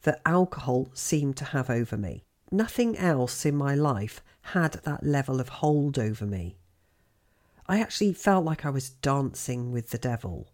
that 0.03 0.21
alcohol 0.27 0.91
seemed 0.93 1.39
to 1.39 1.47
have 1.47 1.71
over 1.71 1.97
me. 1.97 2.25
Nothing 2.53 2.95
else 2.99 3.47
in 3.47 3.57
my 3.57 3.75
life 3.75 4.23
had 4.53 4.75
that 4.85 5.03
level 5.03 5.41
of 5.41 5.49
hold 5.49 5.99
over 5.99 6.27
me. 6.27 6.59
I 7.67 7.81
actually 7.81 8.13
felt 8.13 8.45
like 8.45 8.67
I 8.67 8.71
was 8.71 8.91
dancing 8.91 9.73
with 9.73 9.89
the 9.89 9.97
devil. 9.97 10.53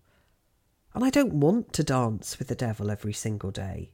And 0.95 1.05
I 1.05 1.11
don't 1.11 1.35
want 1.35 1.73
to 1.73 1.83
dance 1.83 2.39
with 2.39 2.47
the 2.47 2.55
devil 2.55 2.93
every 2.93 3.13
single 3.13 3.51
day. 3.51 3.91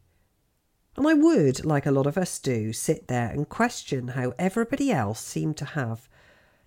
And 0.94 1.08
I 1.08 1.14
would, 1.14 1.64
like 1.64 1.86
a 1.86 1.90
lot 1.90 2.06
of 2.06 2.18
us 2.18 2.38
do, 2.38 2.74
sit 2.74 3.08
there 3.08 3.30
and 3.30 3.48
question 3.48 4.08
how 4.08 4.34
everybody 4.38 4.92
else 4.92 5.20
seemed 5.20 5.56
to 5.56 5.64
have 5.64 6.06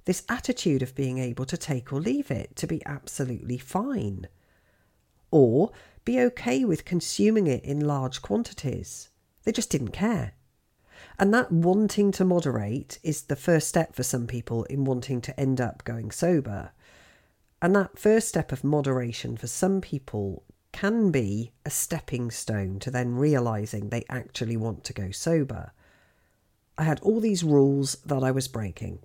this 0.06 0.24
attitude 0.30 0.82
of 0.82 0.96
being 0.96 1.18
able 1.18 1.46
to 1.46 1.58
take 1.58 1.94
or 1.94 2.02
leave 2.02 2.30
it, 2.30 2.56
to 2.58 2.68
be 2.68 2.86
absolutely 2.86 3.58
fine. 3.58 4.28
Or 5.32 5.72
be 6.06 6.20
okay 6.20 6.66
with 6.66 6.86
consuming 6.86 7.48
it 7.48 7.64
in 7.64 7.80
large 7.80 8.22
quantities. 8.22 9.10
They 9.44 9.52
just 9.52 9.70
didn't 9.70 9.90
care. 9.90 10.34
And 11.20 11.34
that 11.34 11.52
wanting 11.52 12.12
to 12.14 12.26
moderate 12.26 13.00
is 13.04 13.24
the 13.24 13.36
first 13.36 13.68
step 13.68 13.96
for 13.96 14.04
some 14.04 14.28
people 14.28 14.64
in 14.66 14.84
wanting 14.84 15.22
to 15.22 15.40
end 15.40 15.62
up 15.62 15.84
going 15.84 16.12
sober. 16.12 16.72
And 17.62 17.76
that 17.76 17.98
first 17.98 18.28
step 18.28 18.52
of 18.52 18.64
moderation 18.64 19.38
for 19.38 19.48
some 19.48 19.80
people 19.80 20.44
can 20.72 21.12
be 21.12 21.52
a 21.66 21.70
stepping 21.70 22.32
stone 22.32 22.80
to 22.80 22.92
then 22.92 23.16
realizing 23.16 23.90
they 23.90 24.04
actually 24.10 24.58
want 24.58 24.84
to 24.86 24.94
go 24.94 25.12
sober. 25.12 25.72
I 26.78 26.84
had 26.84 27.00
all 27.02 27.20
these 27.20 27.44
rules 27.44 27.96
that 28.06 28.24
I 28.24 28.32
was 28.32 28.48
breaking. 28.48 29.00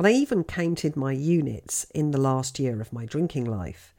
And 0.00 0.06
I 0.06 0.12
even 0.12 0.44
counted 0.44 0.96
my 0.96 1.12
units 1.12 1.84
in 1.94 2.10
the 2.10 2.16
last 2.16 2.58
year 2.58 2.80
of 2.80 2.90
my 2.90 3.04
drinking 3.04 3.44
life. 3.44 3.94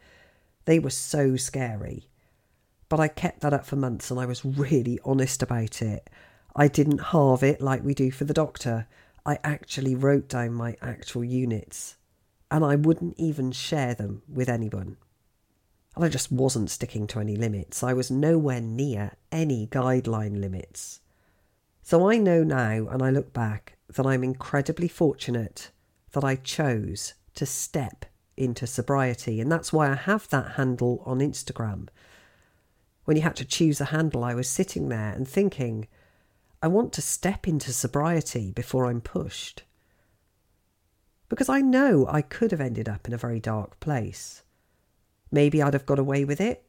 They 0.65 0.79
were 0.79 0.89
so 0.89 1.35
scary. 1.35 2.09
But 2.89 2.99
I 2.99 3.07
kept 3.07 3.41
that 3.41 3.53
up 3.53 3.67
for 3.67 3.75
months 3.75 4.09
and 4.09 4.19
I 4.19 4.25
was 4.25 4.43
really 4.43 4.99
honest 5.05 5.43
about 5.43 5.79
it. 5.79 6.09
I 6.55 6.69
didn't 6.69 7.11
halve 7.11 7.43
it 7.43 7.61
like 7.61 7.83
we 7.83 7.93
do 7.93 8.09
for 8.09 8.23
the 8.23 8.33
doctor. 8.33 8.87
I 9.27 9.37
actually 9.43 9.93
wrote 9.93 10.27
down 10.27 10.53
my 10.55 10.75
actual 10.81 11.23
units. 11.23 11.97
And 12.49 12.65
I 12.65 12.77
wouldn't 12.77 13.19
even 13.19 13.51
share 13.51 13.93
them 13.93 14.23
with 14.27 14.49
anyone. 14.49 14.97
And 15.95 16.03
I 16.03 16.09
just 16.09 16.31
wasn't 16.31 16.71
sticking 16.71 17.05
to 17.09 17.19
any 17.19 17.35
limits. 17.35 17.83
I 17.83 17.93
was 17.93 18.09
nowhere 18.09 18.59
near 18.59 19.11
any 19.31 19.67
guideline 19.67 20.41
limits. 20.41 20.99
So 21.83 22.09
I 22.09 22.17
know 22.17 22.43
now, 22.43 22.87
and 22.87 23.03
I 23.03 23.11
look 23.11 23.33
back, 23.33 23.77
that 23.87 24.07
I'm 24.07 24.23
incredibly 24.23 24.87
fortunate 24.87 25.69
that 26.13 26.23
I 26.23 26.35
chose 26.35 27.13
to 27.35 27.45
step 27.45 28.05
into 28.37 28.67
sobriety. 28.67 29.39
And 29.39 29.51
that's 29.51 29.71
why 29.71 29.89
I 29.89 29.95
have 29.95 30.27
that 30.29 30.53
handle 30.53 31.03
on 31.05 31.19
Instagram. 31.19 31.87
When 33.05 33.17
you 33.17 33.23
had 33.23 33.35
to 33.37 33.45
choose 33.45 33.81
a 33.81 33.85
handle, 33.85 34.23
I 34.23 34.33
was 34.33 34.49
sitting 34.49 34.89
there 34.89 35.13
and 35.13 35.27
thinking, 35.27 35.87
I 36.61 36.67
want 36.67 36.93
to 36.93 37.01
step 37.01 37.47
into 37.47 37.73
sobriety 37.73 38.51
before 38.51 38.85
I'm 38.85 39.01
pushed. 39.01 39.63
Because 41.29 41.49
I 41.49 41.61
know 41.61 42.05
I 42.09 42.21
could 42.21 42.51
have 42.51 42.61
ended 42.61 42.87
up 42.87 43.07
in 43.07 43.13
a 43.13 43.17
very 43.17 43.39
dark 43.39 43.79
place. 43.79 44.43
Maybe 45.31 45.61
I'd 45.61 45.73
have 45.73 45.85
got 45.85 45.97
away 45.97 46.25
with 46.25 46.41
it. 46.41 46.65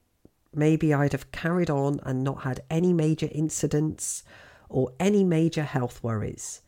Maybe 0.55 0.95
I'd 0.95 1.13
have 1.13 1.33
carried 1.33 1.69
on 1.71 2.01
and 2.05 2.23
not 2.23 2.43
had 2.43 2.63
any 2.71 2.93
major 2.93 3.29
incidents 3.33 4.23
or 4.69 4.93
any 5.01 5.25
major 5.25 5.65
health 5.65 6.03
worries. 6.03 6.63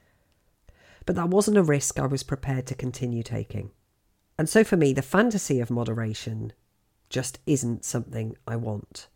But 1.07 1.17
that 1.17 1.29
wasn't 1.29 1.59
a 1.59 1.63
risk 1.63 1.99
I 1.99 2.07
was 2.07 2.23
prepared 2.23 2.67
to 2.67 2.75
continue 2.75 3.23
taking. 3.23 3.71
And 4.39 4.49
so 4.49 4.65
for 4.65 4.77
me, 4.77 4.93
the 4.93 5.03
fantasy 5.03 5.61
of 5.61 5.71
moderation 5.71 6.53
just 7.09 7.39
isn't 7.47 7.85
something 7.85 8.37
I 8.47 8.57
want. 8.57 9.09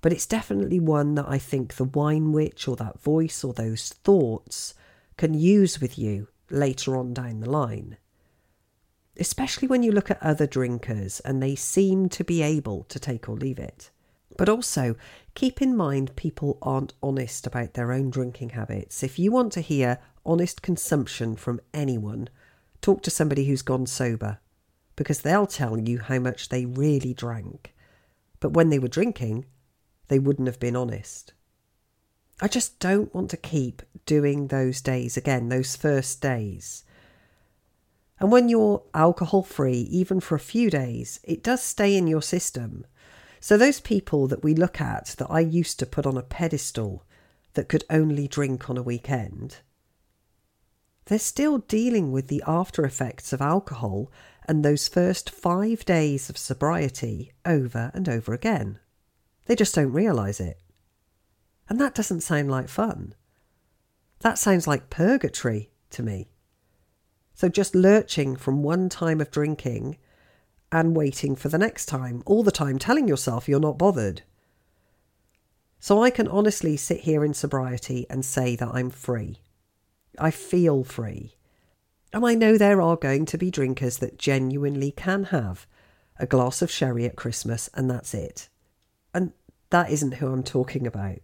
But 0.00 0.12
it's 0.12 0.26
definitely 0.26 0.80
one 0.80 1.14
that 1.14 1.28
I 1.28 1.38
think 1.38 1.74
the 1.74 1.84
wine 1.84 2.32
witch 2.32 2.68
or 2.68 2.76
that 2.76 3.00
voice 3.00 3.44
or 3.44 3.52
those 3.52 3.90
thoughts 3.90 4.74
can 5.16 5.34
use 5.34 5.80
with 5.80 5.98
you 5.98 6.28
later 6.50 6.96
on 6.96 7.14
down 7.14 7.40
the 7.40 7.50
line. 7.50 7.96
Especially 9.18 9.68
when 9.68 9.82
you 9.82 9.92
look 9.92 10.10
at 10.10 10.22
other 10.22 10.46
drinkers 10.46 11.20
and 11.20 11.42
they 11.42 11.54
seem 11.54 12.08
to 12.10 12.24
be 12.24 12.42
able 12.42 12.84
to 12.84 12.98
take 12.98 13.28
or 13.28 13.36
leave 13.36 13.58
it. 13.58 13.90
But 14.36 14.48
also, 14.48 14.96
keep 15.34 15.60
in 15.60 15.76
mind 15.76 16.16
people 16.16 16.58
aren't 16.62 16.94
honest 17.02 17.46
about 17.46 17.74
their 17.74 17.92
own 17.92 18.10
drinking 18.10 18.50
habits. 18.50 19.02
If 19.02 19.18
you 19.18 19.30
want 19.30 19.52
to 19.52 19.60
hear 19.60 19.98
honest 20.24 20.62
consumption 20.62 21.36
from 21.36 21.60
anyone, 21.72 22.28
talk 22.80 23.02
to 23.02 23.10
somebody 23.10 23.46
who's 23.46 23.62
gone 23.62 23.86
sober 23.86 24.38
because 24.96 25.22
they'll 25.22 25.46
tell 25.46 25.78
you 25.78 25.98
how 25.98 26.18
much 26.18 26.48
they 26.48 26.66
really 26.66 27.14
drank. 27.14 27.74
But 28.40 28.52
when 28.52 28.70
they 28.70 28.78
were 28.78 28.88
drinking, 28.88 29.46
they 30.08 30.18
wouldn't 30.18 30.48
have 30.48 30.60
been 30.60 30.76
honest. 30.76 31.32
I 32.40 32.48
just 32.48 32.78
don't 32.78 33.14
want 33.14 33.30
to 33.30 33.36
keep 33.36 33.82
doing 34.04 34.48
those 34.48 34.80
days 34.80 35.16
again, 35.16 35.48
those 35.48 35.76
first 35.76 36.20
days. 36.20 36.84
And 38.18 38.30
when 38.30 38.48
you're 38.48 38.82
alcohol 38.94 39.42
free, 39.42 39.88
even 39.90 40.20
for 40.20 40.34
a 40.34 40.40
few 40.40 40.70
days, 40.70 41.20
it 41.24 41.42
does 41.42 41.62
stay 41.62 41.96
in 41.96 42.06
your 42.06 42.22
system. 42.22 42.84
So, 43.40 43.56
those 43.56 43.80
people 43.80 44.28
that 44.28 44.44
we 44.44 44.54
look 44.54 44.80
at 44.80 45.14
that 45.18 45.30
I 45.30 45.40
used 45.40 45.78
to 45.80 45.86
put 45.86 46.06
on 46.06 46.16
a 46.16 46.22
pedestal 46.22 47.04
that 47.54 47.68
could 47.68 47.84
only 47.90 48.28
drink 48.28 48.70
on 48.70 48.76
a 48.76 48.82
weekend, 48.82 49.58
they're 51.06 51.18
still 51.18 51.58
dealing 51.58 52.12
with 52.12 52.28
the 52.28 52.42
after 52.46 52.84
effects 52.84 53.32
of 53.32 53.40
alcohol 53.40 54.10
and 54.48 54.64
those 54.64 54.88
first 54.88 55.30
five 55.30 55.84
days 55.84 56.28
of 56.28 56.38
sobriety 56.38 57.32
over 57.44 57.90
and 57.94 58.08
over 58.08 58.32
again. 58.32 58.78
They 59.46 59.56
just 59.56 59.74
don't 59.74 59.92
realise 59.92 60.40
it. 60.40 60.60
And 61.68 61.80
that 61.80 61.94
doesn't 61.94 62.20
sound 62.20 62.50
like 62.50 62.68
fun. 62.68 63.14
That 64.20 64.38
sounds 64.38 64.66
like 64.66 64.90
purgatory 64.90 65.70
to 65.90 66.02
me. 66.02 66.28
So 67.34 67.48
just 67.48 67.74
lurching 67.74 68.36
from 68.36 68.62
one 68.62 68.88
time 68.88 69.20
of 69.20 69.30
drinking 69.30 69.98
and 70.70 70.96
waiting 70.96 71.34
for 71.34 71.48
the 71.48 71.58
next 71.58 71.86
time, 71.86 72.22
all 72.24 72.42
the 72.42 72.52
time 72.52 72.78
telling 72.78 73.08
yourself 73.08 73.48
you're 73.48 73.60
not 73.60 73.78
bothered. 73.78 74.22
So 75.80 76.02
I 76.02 76.10
can 76.10 76.28
honestly 76.28 76.76
sit 76.76 77.00
here 77.00 77.24
in 77.24 77.34
sobriety 77.34 78.06
and 78.08 78.24
say 78.24 78.54
that 78.56 78.68
I'm 78.72 78.90
free. 78.90 79.40
I 80.18 80.30
feel 80.30 80.84
free. 80.84 81.36
And 82.12 82.26
I 82.26 82.34
know 82.34 82.58
there 82.58 82.82
are 82.82 82.96
going 82.96 83.24
to 83.26 83.38
be 83.38 83.50
drinkers 83.50 83.98
that 83.98 84.18
genuinely 84.18 84.90
can 84.90 85.24
have 85.24 85.66
a 86.18 86.26
glass 86.26 86.60
of 86.62 86.70
sherry 86.70 87.06
at 87.06 87.16
Christmas 87.16 87.70
and 87.74 87.90
that's 87.90 88.14
it. 88.14 88.48
And 89.14 89.32
that 89.70 89.90
isn't 89.90 90.14
who 90.14 90.30
I'm 90.30 90.42
talking 90.42 90.86
about. 90.86 91.18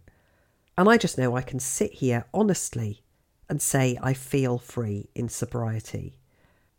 And 0.77 0.89
I 0.89 0.97
just 0.97 1.17
know 1.17 1.35
I 1.35 1.41
can 1.41 1.59
sit 1.59 1.93
here 1.93 2.25
honestly 2.33 3.03
and 3.47 3.61
say 3.61 3.97
I 4.01 4.13
feel 4.13 4.57
free 4.57 5.09
in 5.13 5.29
sobriety. 5.29 6.17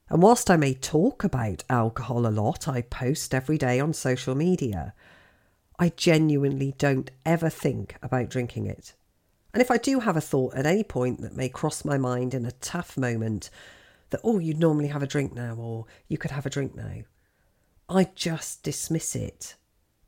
And 0.09 0.23
whilst 0.23 0.51
I 0.51 0.57
may 0.57 0.75
talk 0.75 1.23
about 1.23 1.63
alcohol 1.71 2.27
a 2.27 2.29
lot, 2.29 2.67
I 2.67 2.83
post 2.83 3.33
every 3.33 3.59
day 3.59 3.79
on 3.79 3.93
social 3.93 4.35
media, 4.35 4.95
I 5.79 5.91
genuinely 5.91 6.75
don't 6.79 7.11
ever 7.25 7.49
think 7.49 7.97
about 8.03 8.29
drinking 8.29 8.67
it. 8.67 8.95
And 9.53 9.61
if 9.61 9.71
I 9.71 9.77
do 9.77 10.01
have 10.01 10.17
a 10.17 10.21
thought 10.21 10.55
at 10.55 10.67
any 10.67 10.85
point 10.85 11.21
that 11.23 11.37
may 11.37 11.49
cross 11.49 11.85
my 11.85 11.99
mind 11.99 12.35
in 12.35 12.47
a 12.47 12.53
tough 12.53 12.97
moment, 12.97 13.51
that, 14.11 14.21
oh, 14.23 14.39
you'd 14.39 14.59
normally 14.59 14.89
have 14.89 15.03
a 15.03 15.07
drink 15.07 15.35
now, 15.35 15.55
or 15.55 15.87
you 16.09 16.19
could 16.19 16.31
have 16.31 16.47
a 16.47 16.51
drink 16.51 16.75
now, 16.75 17.03
I 17.89 18.05
just 18.15 18.63
dismiss 18.63 19.17
it. 19.17 19.57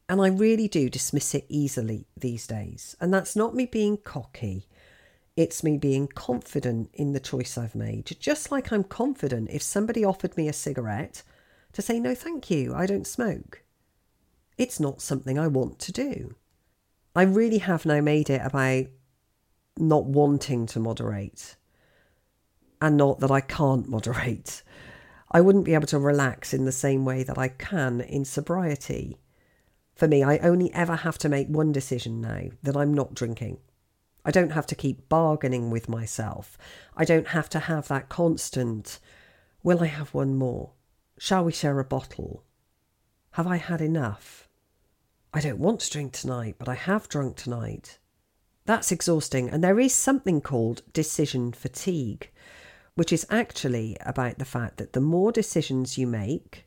And 0.09 0.21
I 0.21 0.29
really 0.29 0.69
do 0.69 0.89
dismiss 0.89 1.35
it 1.35 1.47
easily 1.49 2.07
these 2.17 2.47
days. 2.47 2.97
And 3.01 3.13
that's 3.13 3.35
not 3.35 3.55
me 3.55 3.67
being 3.67 3.97
cocky. 3.97 4.69
It's 5.37 5.65
me 5.65 5.79
being 5.79 6.09
confident 6.09 6.91
in 6.93 7.13
the 7.13 7.21
choice 7.21 7.57
I've 7.57 7.75
made. 7.75 8.17
Just 8.21 8.51
like 8.51 8.73
I'm 8.73 8.85
confident 8.85 9.51
if 9.51 9.63
somebody 9.63 10.05
offered 10.05 10.37
me 10.37 10.49
a 10.49 10.53
cigarette 10.53 11.23
to 11.73 11.83
say, 11.83 11.99
no, 11.99 12.15
thank 12.15 12.51
you, 12.51 12.75
I 12.75 12.87
don't 12.87 13.07
smoke. 13.07 13.63
It's 14.59 14.79
not 14.79 15.01
something 15.01 15.39
I 15.39 15.47
want 15.47 15.79
to 15.81 15.93
do. 15.93 16.35
I 17.17 17.23
really 17.23 17.59
have 17.59 17.87
now 17.87 18.01
made 18.01 18.29
it 18.29 18.43
about 18.45 18.87
not 19.79 20.05
wanting 20.05 20.67
to 20.67 20.81
moderate 20.81 21.57
and 22.83 22.97
not 22.97 23.21
that 23.21 23.31
I 23.31 23.41
can't 23.41 23.89
moderate. 23.89 24.63
I 25.31 25.41
wouldn't 25.41 25.65
be 25.65 25.75
able 25.75 25.87
to 25.87 25.99
relax 25.99 26.53
in 26.53 26.65
the 26.65 26.73
same 26.73 27.05
way 27.05 27.23
that 27.23 27.39
I 27.39 27.49
can 27.49 28.01
in 28.01 28.25
sobriety. 28.25 29.19
For 29.95 30.09
me, 30.09 30.25
I 30.25 30.39
only 30.39 30.73
ever 30.75 30.97
have 30.97 31.17
to 31.19 31.29
make 31.29 31.47
one 31.49 31.71
decision 31.71 32.21
now 32.21 32.49
that 32.63 32.77
I'm 32.77 32.93
not 32.93 33.15
drinking. 33.15 33.59
I 34.25 34.31
don't 34.33 34.51
have 34.51 34.67
to 34.67 34.75
keep 34.75 35.09
bargaining 35.09 35.71
with 35.71 35.89
myself. 35.89 36.59
I 36.97 37.05
don't 37.05 37.29
have 37.29 37.49
to 37.51 37.61
have 37.61 37.89
that 37.89 38.09
constant, 38.09 38.99
will 39.63 39.83
I 39.83 39.87
have 39.87 40.13
one 40.13 40.37
more? 40.37 40.73
Shall 41.19 41.45
we 41.45 41.53
share 41.53 41.79
a 41.79 41.85
bottle? 41.85 42.43
Have 43.33 43.47
I 43.47 43.57
had 43.57 43.81
enough? 43.81 44.49
I 45.33 45.41
don't 45.41 45.59
want 45.59 45.81
to 45.81 45.91
drink 45.91 46.13
tonight, 46.13 46.57
but 46.59 46.69
I 46.69 46.75
have 46.75 47.09
drunk 47.09 47.37
tonight. 47.37 47.99
That's 48.65 48.93
exhausting, 48.93 49.51
and 49.51 49.63
there 49.63 49.81
is 49.81 49.95
something 49.95 50.41
called 50.41 50.83
decision 50.93 51.53
fatigue, 51.53 52.31
which 52.95 53.13
is 53.13 53.27
actually 53.29 53.97
about 54.01 54.39
the 54.39 54.45
fact 54.45 54.77
that 54.77 54.93
the 54.93 55.01
more 55.01 55.33
decisions 55.33 55.99
you 55.99 56.07
make, 56.07 56.67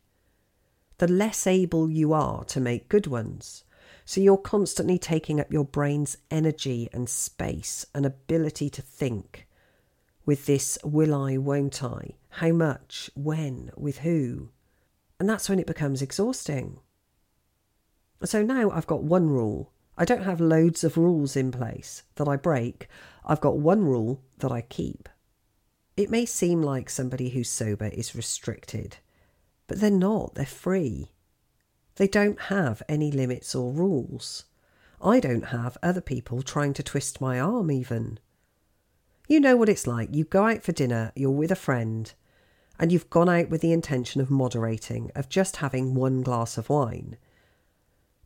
the 0.98 1.08
less 1.08 1.48
able 1.48 1.90
you 1.90 2.14
are 2.14 2.44
to 2.46 2.60
make 2.60 2.90
good 2.90 3.08
ones. 3.08 3.64
So 4.04 4.22
you're 4.22 4.38
constantly 4.38 4.98
taking 4.98 5.40
up 5.40 5.52
your 5.52 5.66
brain's 5.66 6.18
energy 6.30 6.90
and 6.94 7.10
space 7.10 7.86
and 7.94 8.06
ability 8.06 8.70
to 8.72 8.82
think 8.82 9.48
with 10.26 10.46
this 10.46 10.78
will 10.84 11.14
I, 11.14 11.38
won't 11.38 11.84
I, 11.84 12.12
how 12.30 12.52
much, 12.52 13.10
when, 13.16 13.72
with 13.76 14.00
who. 14.00 14.50
And 15.20 15.30
that's 15.30 15.50
when 15.50 15.60
it 15.60 15.68
becomes 15.68 16.02
exhausting. 16.02 16.80
So 18.24 18.44
now 18.44 18.72
I've 18.72 18.88
got 18.88 19.04
one 19.04 19.30
rule 19.30 19.72
I 19.98 20.06
don't 20.06 20.24
have 20.24 20.42
loads 20.42 20.84
of 20.84 20.98
rules 20.98 21.36
in 21.36 21.52
place 21.52 22.04
that 22.16 22.28
I 22.28 22.36
break. 22.36 22.88
I've 23.24 23.42
got 23.42 23.58
one 23.58 23.86
rule 23.86 24.22
that 24.40 24.52
I 24.52 24.62
keep. 24.62 25.08
It 25.96 26.10
may 26.10 26.26
seem 26.26 26.62
like 26.62 26.90
somebody 26.90 27.30
who's 27.30 27.50
sober 27.50 27.88
is 27.88 28.16
restricted, 28.16 28.98
but 29.68 29.80
they're 29.80 29.90
not, 29.90 30.36
they're 30.36 30.46
free. 30.46 31.12
They 31.96 32.08
don't 32.08 32.40
have 32.42 32.84
any 32.90 33.12
limits 33.12 33.56
or 33.56 33.72
rules. 33.72 34.44
I 35.02 35.22
don't 35.22 35.46
have 35.46 35.78
other 35.82 36.02
people 36.02 36.42
trying 36.42 36.74
to 36.74 36.84
twist 36.84 37.22
my 37.22 37.40
arm, 37.40 37.72
even. 37.72 38.20
You 39.30 39.40
know 39.40 39.56
what 39.56 39.70
it's 39.70 39.88
like. 39.88 40.14
You 40.14 40.26
go 40.26 40.46
out 40.46 40.64
for 40.64 40.74
dinner, 40.74 41.14
you're 41.16 41.32
with 41.32 41.52
a 41.52 41.56
friend, 41.56 42.14
and 42.78 42.92
you've 42.92 43.10
gone 43.10 43.30
out 43.30 43.50
with 43.50 43.62
the 43.62 43.72
intention 43.72 44.20
of 44.20 44.30
moderating, 44.30 45.12
of 45.16 45.30
just 45.30 45.58
having 45.58 45.96
one 45.96 46.22
glass 46.22 46.58
of 46.58 46.70
wine. 46.70 47.18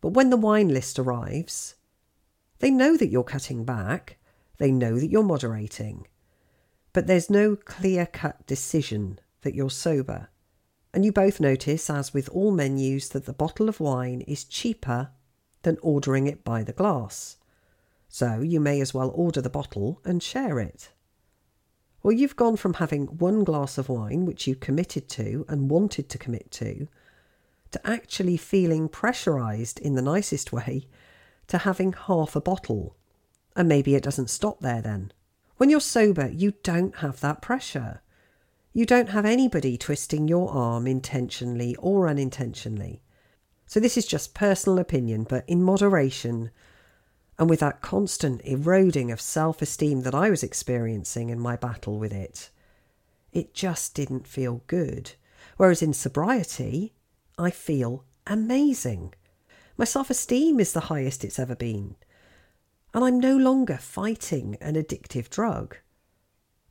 But 0.02 0.10
when 0.10 0.30
the 0.30 0.38
wine 0.38 0.70
list 0.70 0.98
arrives, 0.98 1.76
they 2.60 2.72
know 2.72 2.98
that 2.98 3.10
you're 3.10 3.24
cutting 3.24 3.66
back, 3.66 4.18
they 4.58 4.72
know 4.72 5.00
that 5.00 5.10
you're 5.10 5.24
moderating, 5.24 6.08
but 6.94 7.08
there's 7.08 7.30
no 7.30 7.56
clear 7.56 8.06
cut 8.06 8.46
decision 8.48 9.20
that 9.42 9.56
you're 9.56 9.70
sober. 9.70 10.30
And 10.94 11.06
you 11.06 11.12
both 11.12 11.40
notice, 11.40 11.90
as 11.90 12.14
with 12.14 12.30
all 12.30 12.52
menus, 12.52 13.10
that 13.10 13.26
the 13.26 13.34
bottle 13.34 13.70
of 13.70 13.80
wine 13.80 14.22
is 14.22 14.44
cheaper 14.44 15.12
than 15.62 15.78
ordering 15.82 16.28
it 16.28 16.44
by 16.44 16.64
the 16.64 16.74
glass. 16.74 17.38
So 18.08 18.42
you 18.42 18.60
may 18.60 18.82
as 18.82 18.94
well 18.94 19.12
order 19.14 19.42
the 19.42 19.50
bottle 19.50 20.02
and 20.04 20.24
share 20.24 20.60
it. 20.60 20.90
Well, 22.02 22.14
you've 22.14 22.36
gone 22.36 22.56
from 22.56 22.76
having 22.76 23.06
one 23.06 23.44
glass 23.44 23.78
of 23.78 23.90
wine, 23.90 24.26
which 24.26 24.48
you 24.48 24.56
committed 24.56 25.10
to 25.10 25.46
and 25.48 25.70
wanted 25.70 26.10
to 26.10 26.18
commit 26.18 26.50
to, 26.52 26.88
to 27.72 27.88
actually 27.88 28.38
feeling 28.38 28.90
pressurized 28.90 29.80
in 29.80 29.96
the 29.96 30.02
nicest 30.02 30.52
way 30.52 30.88
to 31.48 31.60
having 31.60 31.94
half 31.94 32.36
a 32.36 32.42
bottle. 32.42 32.96
And 33.56 33.68
maybe 33.68 33.96
it 33.96 34.04
doesn't 34.04 34.30
stop 34.30 34.60
there 34.60 34.82
then. 34.82 35.12
When 35.58 35.70
you're 35.70 35.82
sober, 35.82 36.30
you 36.30 36.54
don't 36.64 36.98
have 36.98 37.20
that 37.20 37.42
pressure. 37.42 38.02
You 38.72 38.86
don't 38.86 39.10
have 39.10 39.26
anybody 39.26 39.78
twisting 39.78 40.28
your 40.28 40.50
arm 40.52 40.88
intentionally 40.88 41.76
or 41.78 42.08
unintentionally. 42.08 43.02
So, 43.66 43.80
this 43.80 43.98
is 43.98 44.06
just 44.06 44.34
personal 44.34 44.80
opinion, 44.80 45.26
but 45.30 45.44
in 45.48 45.62
moderation, 45.62 46.52
and 47.38 47.50
with 47.50 47.60
that 47.60 47.82
constant 47.82 48.42
eroding 48.44 49.12
of 49.12 49.22
self 49.22 49.62
esteem 49.62 50.02
that 50.02 50.16
I 50.16 50.30
was 50.30 50.44
experiencing 50.44 51.30
in 51.30 51.40
my 51.40 51.56
battle 51.56 52.00
with 52.00 52.14
it, 52.14 52.50
it 53.32 53.54
just 53.54 53.94
didn't 53.94 54.28
feel 54.28 54.64
good. 54.68 55.14
Whereas 55.58 55.82
in 55.82 55.94
sobriety, 55.94 56.94
I 57.40 57.52
feel 57.52 58.04
amazing. 58.28 59.14
My 59.78 59.86
self 59.86 60.10
esteem 60.10 60.60
is 60.60 60.74
the 60.74 60.82
highest 60.92 61.24
it's 61.24 61.40
ever 61.40 61.56
been. 61.56 61.96
And 62.94 63.04
I'm 63.04 63.20
no 63.20 63.38
longer 63.38 63.78
fighting 63.78 64.58
an 64.60 64.76
addictive 64.76 65.30
drug. 65.30 65.78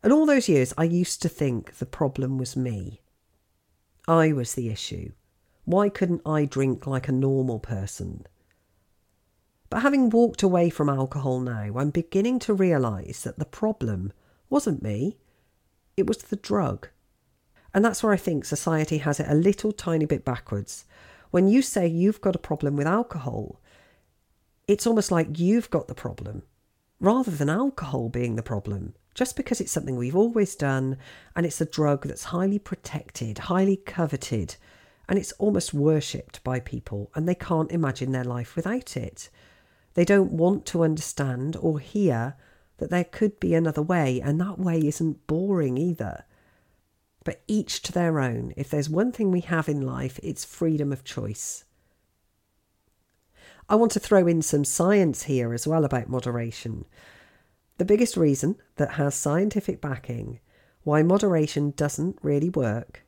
And 0.02 0.12
all 0.12 0.26
those 0.26 0.48
years, 0.48 0.74
I 0.76 0.84
used 0.84 1.22
to 1.22 1.28
think 1.28 1.78
the 1.78 1.86
problem 1.86 2.36
was 2.36 2.56
me. 2.56 3.00
I 4.06 4.32
was 4.32 4.54
the 4.54 4.68
issue. 4.68 5.12
Why 5.64 5.88
couldn't 5.88 6.22
I 6.26 6.44
drink 6.44 6.86
like 6.86 7.08
a 7.08 7.12
normal 7.12 7.60
person? 7.60 8.26
But 9.70 9.82
having 9.82 10.10
walked 10.10 10.42
away 10.42 10.70
from 10.70 10.88
alcohol 10.88 11.40
now, 11.40 11.74
I'm 11.76 11.90
beginning 11.90 12.38
to 12.40 12.54
realise 12.54 13.22
that 13.22 13.38
the 13.38 13.44
problem 13.44 14.12
wasn't 14.50 14.82
me, 14.82 15.18
it 15.96 16.06
was 16.06 16.18
the 16.18 16.36
drug. 16.36 16.88
And 17.78 17.84
that's 17.84 18.02
where 18.02 18.12
I 18.12 18.16
think 18.16 18.44
society 18.44 18.98
has 18.98 19.20
it 19.20 19.28
a 19.28 19.36
little 19.36 19.70
tiny 19.70 20.04
bit 20.04 20.24
backwards. 20.24 20.84
When 21.30 21.46
you 21.46 21.62
say 21.62 21.86
you've 21.86 22.20
got 22.20 22.34
a 22.34 22.40
problem 22.40 22.74
with 22.74 22.88
alcohol, 22.88 23.60
it's 24.66 24.84
almost 24.84 25.12
like 25.12 25.38
you've 25.38 25.70
got 25.70 25.86
the 25.86 25.94
problem 25.94 26.42
rather 26.98 27.30
than 27.30 27.48
alcohol 27.48 28.08
being 28.08 28.34
the 28.34 28.42
problem. 28.42 28.96
Just 29.14 29.36
because 29.36 29.60
it's 29.60 29.70
something 29.70 29.94
we've 29.94 30.16
always 30.16 30.56
done 30.56 30.96
and 31.36 31.46
it's 31.46 31.60
a 31.60 31.66
drug 31.66 32.04
that's 32.08 32.24
highly 32.24 32.58
protected, 32.58 33.38
highly 33.38 33.76
coveted, 33.76 34.56
and 35.08 35.16
it's 35.16 35.30
almost 35.38 35.72
worshipped 35.72 36.42
by 36.42 36.58
people 36.58 37.12
and 37.14 37.28
they 37.28 37.36
can't 37.36 37.70
imagine 37.70 38.10
their 38.10 38.24
life 38.24 38.56
without 38.56 38.96
it. 38.96 39.30
They 39.94 40.04
don't 40.04 40.32
want 40.32 40.66
to 40.66 40.82
understand 40.82 41.54
or 41.54 41.78
hear 41.78 42.34
that 42.78 42.90
there 42.90 43.04
could 43.04 43.38
be 43.38 43.54
another 43.54 43.82
way, 43.82 44.20
and 44.20 44.40
that 44.40 44.58
way 44.58 44.80
isn't 44.80 45.28
boring 45.28 45.78
either. 45.78 46.24
But 47.28 47.42
each 47.46 47.82
to 47.82 47.92
their 47.92 48.20
own. 48.20 48.54
If 48.56 48.70
there's 48.70 48.88
one 48.88 49.12
thing 49.12 49.30
we 49.30 49.40
have 49.42 49.68
in 49.68 49.82
life, 49.82 50.18
it's 50.22 50.46
freedom 50.46 50.90
of 50.94 51.04
choice. 51.04 51.64
I 53.68 53.74
want 53.74 53.92
to 53.92 54.00
throw 54.00 54.26
in 54.26 54.40
some 54.40 54.64
science 54.64 55.24
here 55.24 55.52
as 55.52 55.66
well 55.66 55.84
about 55.84 56.08
moderation. 56.08 56.86
The 57.76 57.84
biggest 57.84 58.16
reason 58.16 58.56
that 58.76 58.92
has 58.92 59.14
scientific 59.14 59.78
backing 59.78 60.40
why 60.84 61.02
moderation 61.02 61.74
doesn't 61.76 62.18
really 62.22 62.48
work 62.48 63.04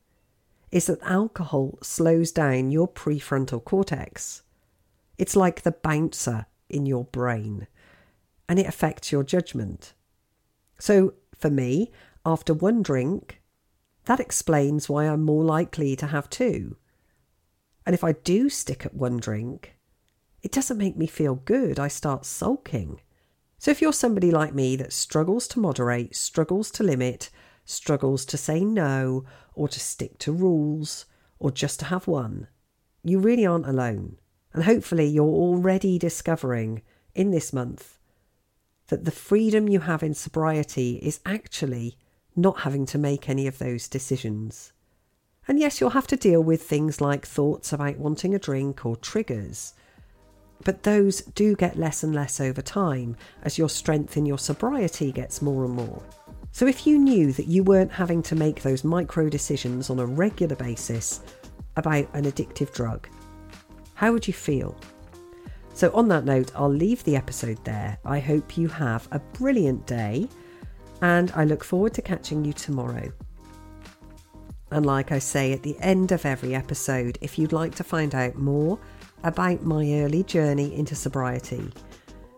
is 0.70 0.84
that 0.88 1.00
alcohol 1.00 1.78
slows 1.82 2.30
down 2.30 2.70
your 2.70 2.88
prefrontal 2.88 3.64
cortex. 3.64 4.42
It's 5.16 5.34
like 5.34 5.62
the 5.62 5.72
bouncer 5.72 6.44
in 6.68 6.84
your 6.84 7.04
brain 7.04 7.68
and 8.50 8.58
it 8.58 8.66
affects 8.66 9.12
your 9.12 9.24
judgment. 9.24 9.94
So, 10.78 11.14
for 11.34 11.48
me, 11.48 11.90
after 12.26 12.52
one 12.52 12.82
drink, 12.82 13.39
that 14.04 14.20
explains 14.20 14.88
why 14.88 15.06
I'm 15.06 15.22
more 15.22 15.44
likely 15.44 15.96
to 15.96 16.06
have 16.06 16.30
two. 16.30 16.76
And 17.86 17.94
if 17.94 18.04
I 18.04 18.12
do 18.12 18.48
stick 18.48 18.86
at 18.86 18.94
one 18.94 19.18
drink, 19.18 19.76
it 20.42 20.52
doesn't 20.52 20.78
make 20.78 20.96
me 20.96 21.06
feel 21.06 21.34
good. 21.34 21.78
I 21.78 21.88
start 21.88 22.24
sulking. 22.24 23.00
So, 23.58 23.70
if 23.70 23.82
you're 23.82 23.92
somebody 23.92 24.30
like 24.30 24.54
me 24.54 24.76
that 24.76 24.92
struggles 24.92 25.46
to 25.48 25.60
moderate, 25.60 26.16
struggles 26.16 26.70
to 26.72 26.82
limit, 26.82 27.30
struggles 27.64 28.24
to 28.26 28.38
say 28.38 28.64
no, 28.64 29.24
or 29.54 29.68
to 29.68 29.78
stick 29.80 30.18
to 30.20 30.32
rules, 30.32 31.04
or 31.38 31.50
just 31.50 31.78
to 31.80 31.86
have 31.86 32.06
one, 32.06 32.48
you 33.04 33.18
really 33.18 33.44
aren't 33.44 33.68
alone. 33.68 34.16
And 34.54 34.64
hopefully, 34.64 35.06
you're 35.06 35.24
already 35.26 35.98
discovering 35.98 36.82
in 37.14 37.32
this 37.32 37.52
month 37.52 37.98
that 38.88 39.04
the 39.04 39.10
freedom 39.10 39.68
you 39.68 39.80
have 39.80 40.02
in 40.02 40.14
sobriety 40.14 40.96
is 41.02 41.20
actually 41.24 41.98
not 42.36 42.60
having 42.60 42.86
to 42.86 42.98
make 42.98 43.28
any 43.28 43.46
of 43.46 43.58
those 43.58 43.88
decisions. 43.88 44.72
And 45.48 45.58
yes, 45.58 45.80
you'll 45.80 45.90
have 45.90 46.06
to 46.08 46.16
deal 46.16 46.42
with 46.42 46.62
things 46.62 47.00
like 47.00 47.26
thoughts 47.26 47.72
about 47.72 47.96
wanting 47.96 48.34
a 48.34 48.38
drink 48.38 48.86
or 48.86 48.96
triggers, 48.96 49.74
but 50.64 50.82
those 50.82 51.22
do 51.22 51.56
get 51.56 51.78
less 51.78 52.02
and 52.02 52.14
less 52.14 52.40
over 52.40 52.62
time 52.62 53.16
as 53.42 53.58
your 53.58 53.68
strength 53.68 54.16
in 54.16 54.26
your 54.26 54.38
sobriety 54.38 55.10
gets 55.10 55.40
more 55.42 55.64
and 55.64 55.74
more. 55.74 56.02
So, 56.52 56.66
if 56.66 56.86
you 56.86 56.98
knew 56.98 57.32
that 57.32 57.46
you 57.46 57.62
weren't 57.62 57.92
having 57.92 58.22
to 58.24 58.34
make 58.34 58.62
those 58.62 58.84
micro 58.84 59.28
decisions 59.28 59.88
on 59.88 60.00
a 60.00 60.06
regular 60.06 60.56
basis 60.56 61.20
about 61.76 62.08
an 62.14 62.24
addictive 62.24 62.72
drug, 62.72 63.08
how 63.94 64.12
would 64.12 64.26
you 64.26 64.34
feel? 64.34 64.76
So, 65.74 65.90
on 65.94 66.08
that 66.08 66.24
note, 66.24 66.50
I'll 66.54 66.68
leave 66.68 67.04
the 67.04 67.16
episode 67.16 67.64
there. 67.64 67.96
I 68.04 68.18
hope 68.18 68.58
you 68.58 68.68
have 68.68 69.06
a 69.12 69.20
brilliant 69.20 69.86
day, 69.86 70.28
and 71.02 71.30
I 71.34 71.44
look 71.44 71.64
forward 71.64 71.94
to 71.94 72.02
catching 72.02 72.44
you 72.44 72.52
tomorrow. 72.52 73.12
And 74.70 74.86
like 74.86 75.10
I 75.10 75.18
say 75.18 75.52
at 75.52 75.62
the 75.62 75.76
end 75.80 76.12
of 76.12 76.24
every 76.24 76.54
episode, 76.54 77.18
if 77.20 77.38
you'd 77.38 77.52
like 77.52 77.74
to 77.76 77.84
find 77.84 78.14
out 78.14 78.36
more 78.36 78.78
about 79.24 79.62
my 79.64 79.84
early 79.94 80.22
journey 80.22 80.74
into 80.74 80.94
sobriety, 80.94 81.72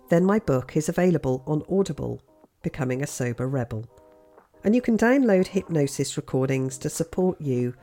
then 0.08 0.24
my 0.24 0.38
book 0.38 0.76
is 0.76 0.88
available 0.88 1.42
on 1.46 1.62
Audible, 1.70 2.22
Becoming 2.62 3.02
a 3.02 3.06
Sober 3.06 3.48
Rebel. 3.48 3.84
And 4.64 4.74
you 4.74 4.80
can 4.80 4.96
download 4.96 5.46
hypnosis 5.46 6.16
recordings 6.16 6.78
to 6.78 6.88
support 6.88 7.40
you 7.40 7.74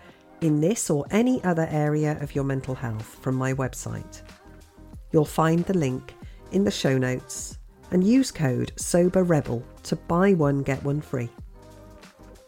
in 0.42 0.62
this 0.62 0.90
or 0.90 1.06
any 1.12 1.44
other 1.44 1.68
area 1.70 2.18
of 2.22 2.34
your 2.34 2.44
mental 2.44 2.74
health 2.74 3.20
from 3.22 3.36
my 3.36 3.54
website. 3.54 4.22
You'll 5.12 5.26
find 5.26 5.66
the 5.66 5.78
link 5.78 6.16
in 6.52 6.64
the 6.64 6.72
show 6.72 6.98
notes 6.98 7.59
and 7.92 8.04
use 8.04 8.32
code 8.32 8.72
SOBERREBEL 8.76 9.64
to 9.84 9.96
buy 9.96 10.34
one 10.34 10.64
get 10.64 10.84
one 10.84 11.02
free. 11.02 11.30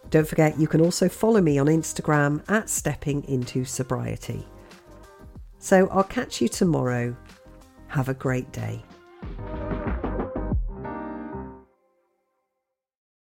Don't 0.10 0.28
forget 0.28 0.60
you 0.60 0.68
can 0.68 0.82
also 0.82 1.08
follow 1.08 1.42
me 1.42 1.58
on 1.58 1.68
Instagram 1.68 2.44
at 2.50 2.70
Stepping 2.70 3.24
Into 3.30 3.64
Sobriety. 3.64 4.46
So 5.60 5.88
I'll 5.90 6.04
catch 6.04 6.42
you 6.42 6.50
tomorrow. 6.50 7.16
Have 7.88 8.10
a 8.10 8.14
great 8.14 8.52
day. 8.52 8.84